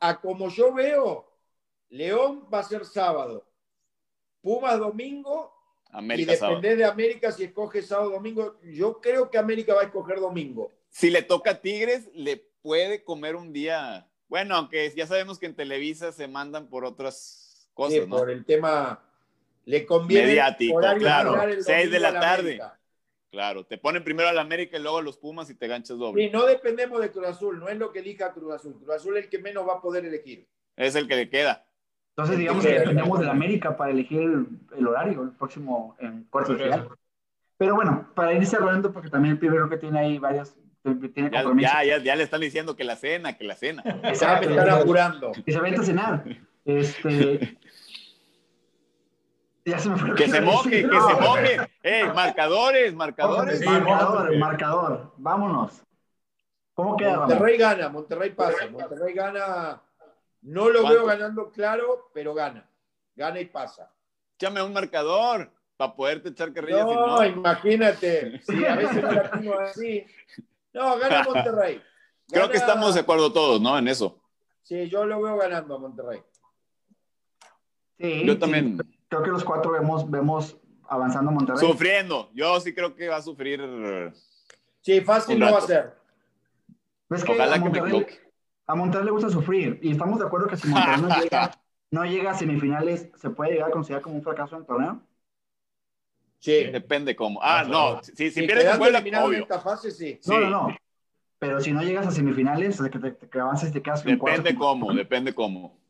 [0.00, 1.28] A, como yo veo,
[1.88, 3.44] León va a ser sábado.
[4.40, 5.52] Puma domingo
[5.90, 8.60] América, y depende de América si escoge sábado o domingo.
[8.62, 10.72] Yo creo que América va a escoger domingo.
[10.88, 14.08] Si le toca a Tigres, le puede comer un día.
[14.28, 18.44] Bueno, aunque ya sabemos que en Televisa se mandan por otras cosas, sí, Por el
[18.44, 19.02] tema.
[19.64, 20.28] Le conviene.
[20.28, 21.36] Mediático, claro.
[21.60, 22.60] Seis de la, tarde.
[23.30, 25.98] Claro, te ponen primero a la América y luego a los Pumas y te ganchas
[25.98, 26.24] doble.
[26.24, 28.74] Sí, no dependemos de Cruz Azul, no es lo que elija Cruz Azul.
[28.78, 30.48] Cruz Azul es el que menos va a poder elegir.
[30.76, 31.66] Es el que le queda.
[32.10, 34.22] Entonces, digamos que dependemos de la América para elegir
[34.76, 36.88] el, horario, el próximo en cuarto de final.
[37.58, 40.56] Pero bueno, para ir cerrando, porque también el primero que tiene ahí varias.
[41.12, 43.82] Tiene ya, ya, ya, le están diciendo que la cena, que la cena.
[44.04, 45.32] Exacto, están apurando.
[45.44, 46.24] Y se vente a cenar.
[46.64, 47.57] Este.
[49.68, 51.70] Ya se me fue que se moje, que se moje.
[51.82, 53.58] ¡Ey, marcadores, marcadores!
[53.58, 55.12] Sí, marcador, marcador.
[55.18, 55.82] Vámonos.
[56.72, 57.18] ¿Cómo queda?
[57.18, 58.66] Monterrey gana, Monterrey pasa.
[58.70, 59.82] Monterrey gana
[60.42, 62.66] no lo veo ganando claro, pero gana.
[63.14, 63.92] Gana y pasa.
[64.36, 66.86] Échame un marcador para poderte echar carrillas.
[66.86, 68.40] No, no, imagínate.
[68.40, 70.06] Sí, a veces no la tengo así.
[70.72, 71.82] No, gana Monterrey.
[72.28, 73.76] Creo que estamos de acuerdo todos, ¿no?
[73.76, 74.18] En eso.
[74.62, 76.22] Sí, yo lo veo ganando a Monterrey.
[77.98, 78.78] Sí, yo también.
[79.08, 80.56] Creo que los cuatro vemos, vemos
[80.88, 81.66] avanzando a Monterrey.
[81.66, 82.30] Sufriendo.
[82.34, 83.60] Yo sí creo que va a sufrir.
[84.80, 85.94] Sí, fácil no va a ser.
[87.10, 88.28] Ojalá que me equivoque
[88.68, 91.00] a Monterrey le gusta sufrir y estamos de acuerdo que si Monterrey
[91.90, 95.00] no llega, a semifinales, ¿se puede llegar a considerar como un fracaso en el torneo?
[96.38, 96.64] Sí.
[96.64, 97.40] Depende cómo.
[97.42, 98.00] Ah, no.
[98.02, 99.38] Si, si, pierdes en Puebla, obvio.
[99.40, 100.20] esta fase, sí.
[100.26, 100.76] No, no, no.
[101.38, 104.04] Pero si no llegas a semifinales, o sea, que, te, que avances y te quedas
[104.04, 105.80] en Depende cómo, depende cómo.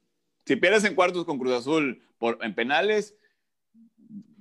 [0.49, 3.15] Si pierdes en cuartos con Cruz Azul por, en penales,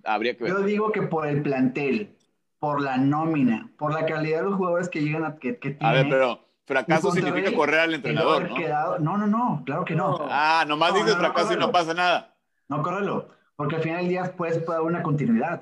[0.05, 0.53] habría que ver.
[0.53, 2.15] Yo digo que por el plantel,
[2.59, 5.85] por la nómina, por la calidad de los jugadores que llegan a que, que tiene,
[5.85, 8.99] A ver, pero Fracaso significa correr al entrenador, ¿no?
[8.99, 10.17] no, no, no, claro que no.
[10.29, 12.37] Ah, nomás dices fracaso y no pasa nada.
[12.69, 13.27] No, córrelo,
[13.57, 15.61] porque al final del día puedes dar una continuidad.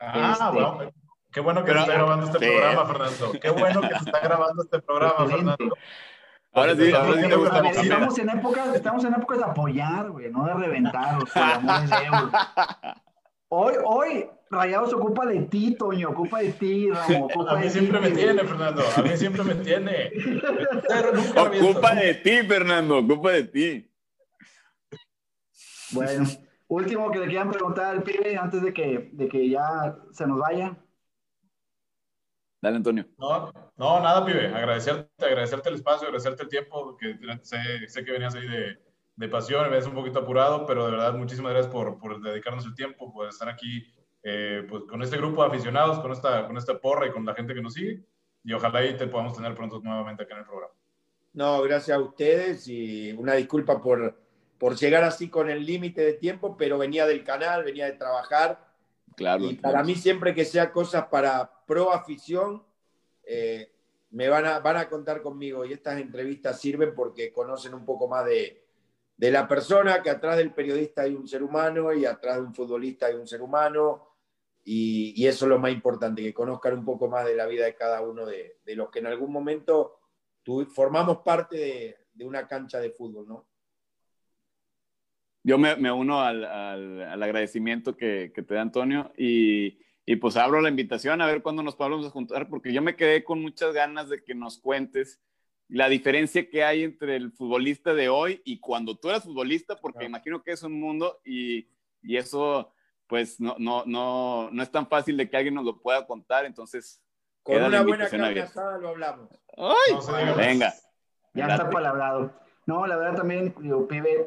[0.00, 0.92] Ah, este, bueno.
[1.32, 3.32] Qué bueno que se está grabando este programa, Fernando.
[3.40, 5.76] Qué bueno que se está grabando este programa, Fernando.
[6.56, 10.30] Ahora sí, ahora sí te gusta estamos en épocas, estamos en épocas de apoyar, güey,
[10.30, 11.26] no de reventar, de
[13.48, 17.26] Hoy, hoy, Rayados ocupa de ti, Toño, ocupa de ti, Ramo.
[17.26, 20.10] Ocupa a mí siempre me tiene, Fernando, a mí siempre me tiene.
[21.36, 23.90] ocupa de ti, Fernando, ocupa de ti.
[25.90, 26.24] Bueno,
[26.68, 30.38] último que le quieran preguntar al pibe antes de que, de que ya se nos
[30.38, 30.74] vaya.
[32.60, 33.06] Dale, Antonio.
[33.18, 34.48] No, no, nada, pibe.
[34.48, 38.78] Agradecerte, agradecerte el espacio, agradecerte el tiempo, que sé, sé que venías ahí de,
[39.16, 42.64] de pasión, me ves un poquito apurado, pero de verdad muchísimas gracias por, por dedicarnos
[42.66, 43.86] el tiempo, por estar aquí
[44.22, 47.34] eh, pues, con este grupo de aficionados, con esta, con esta porra y con la
[47.34, 48.02] gente que nos sigue.
[48.42, 50.72] Y ojalá ahí te podamos tener pronto nuevamente acá en el programa.
[51.34, 54.26] No, gracias a ustedes y una disculpa por
[54.58, 58.65] por llegar así con el límite de tiempo, pero venía del canal, venía de trabajar.
[59.16, 59.44] Claro.
[59.44, 62.62] Y para mí siempre que sea cosas para pro afición,
[63.24, 63.72] eh,
[64.10, 68.06] me van a, van a contar conmigo y estas entrevistas sirven porque conocen un poco
[68.08, 68.64] más de,
[69.16, 72.54] de la persona, que atrás del periodista hay un ser humano y atrás de un
[72.54, 74.10] futbolista hay un ser humano.
[74.64, 77.64] Y, y eso es lo más importante, que conozcan un poco más de la vida
[77.64, 80.00] de cada uno de, de los que en algún momento
[80.42, 83.46] tu, formamos parte de, de, una cancha de fútbol, ¿no?
[85.46, 90.16] Yo me, me uno al, al, al, agradecimiento que, que te da Antonio y, y,
[90.16, 93.40] pues abro la invitación a ver cuándo nos podemos juntar, porque yo me quedé con
[93.40, 95.22] muchas ganas de que nos cuentes
[95.68, 99.98] la diferencia que hay entre el futbolista de hoy y cuando tú eras futbolista, porque
[99.98, 100.08] claro.
[100.08, 101.68] imagino que es un mundo y,
[102.02, 102.72] y, eso
[103.06, 106.44] pues no, no, no, no es tan fácil de que alguien nos lo pueda contar,
[106.44, 107.00] entonces...
[107.44, 109.30] Con una buena carne asada lo hablamos.
[109.56, 110.24] ¡Ay!
[110.26, 110.74] No, venga.
[111.34, 112.32] Ya está palabrado.
[112.66, 114.26] No, la verdad también, digo, pibe,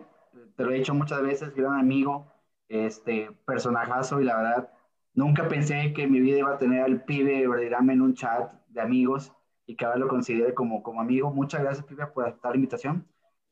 [0.55, 2.31] te lo he dicho muchas veces, gran amigo,
[2.67, 4.69] este, personajazo y la verdad,
[5.13, 8.51] nunca pensé que en mi vida iba a tener al pibe verdaderamente en un chat
[8.69, 9.31] de amigos
[9.65, 11.31] y que ahora lo considere como, como amigo.
[11.31, 13.07] Muchas gracias, Pipe, por aceptar la invitación.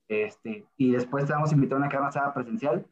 [0.07, 2.85] Este, y después te vamos a invitar a una carne asada presencial,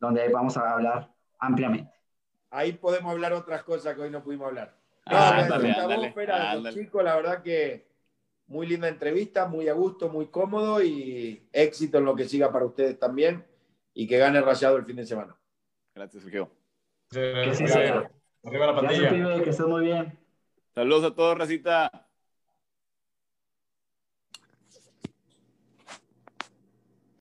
[0.00, 1.90] donde ahí vamos a hablar ampliamente.
[2.50, 4.74] Ahí podemos hablar otras cosas que hoy no pudimos hablar.
[5.06, 7.86] No, Ah, la ándale, atmósfera ándale, de los chicos, la verdad que
[8.46, 12.64] muy linda entrevista, muy a gusto, muy cómodo y éxito en lo que siga para
[12.64, 13.44] ustedes también
[13.92, 15.36] y que gane Rayado el fin de semana.
[15.94, 16.50] Gracias, Sergio.
[17.10, 19.10] Que sí Arriba la Gracias, pantalla.
[19.10, 20.18] pibe, que estés muy bien.
[20.74, 22.05] Saludos a todos, Racita.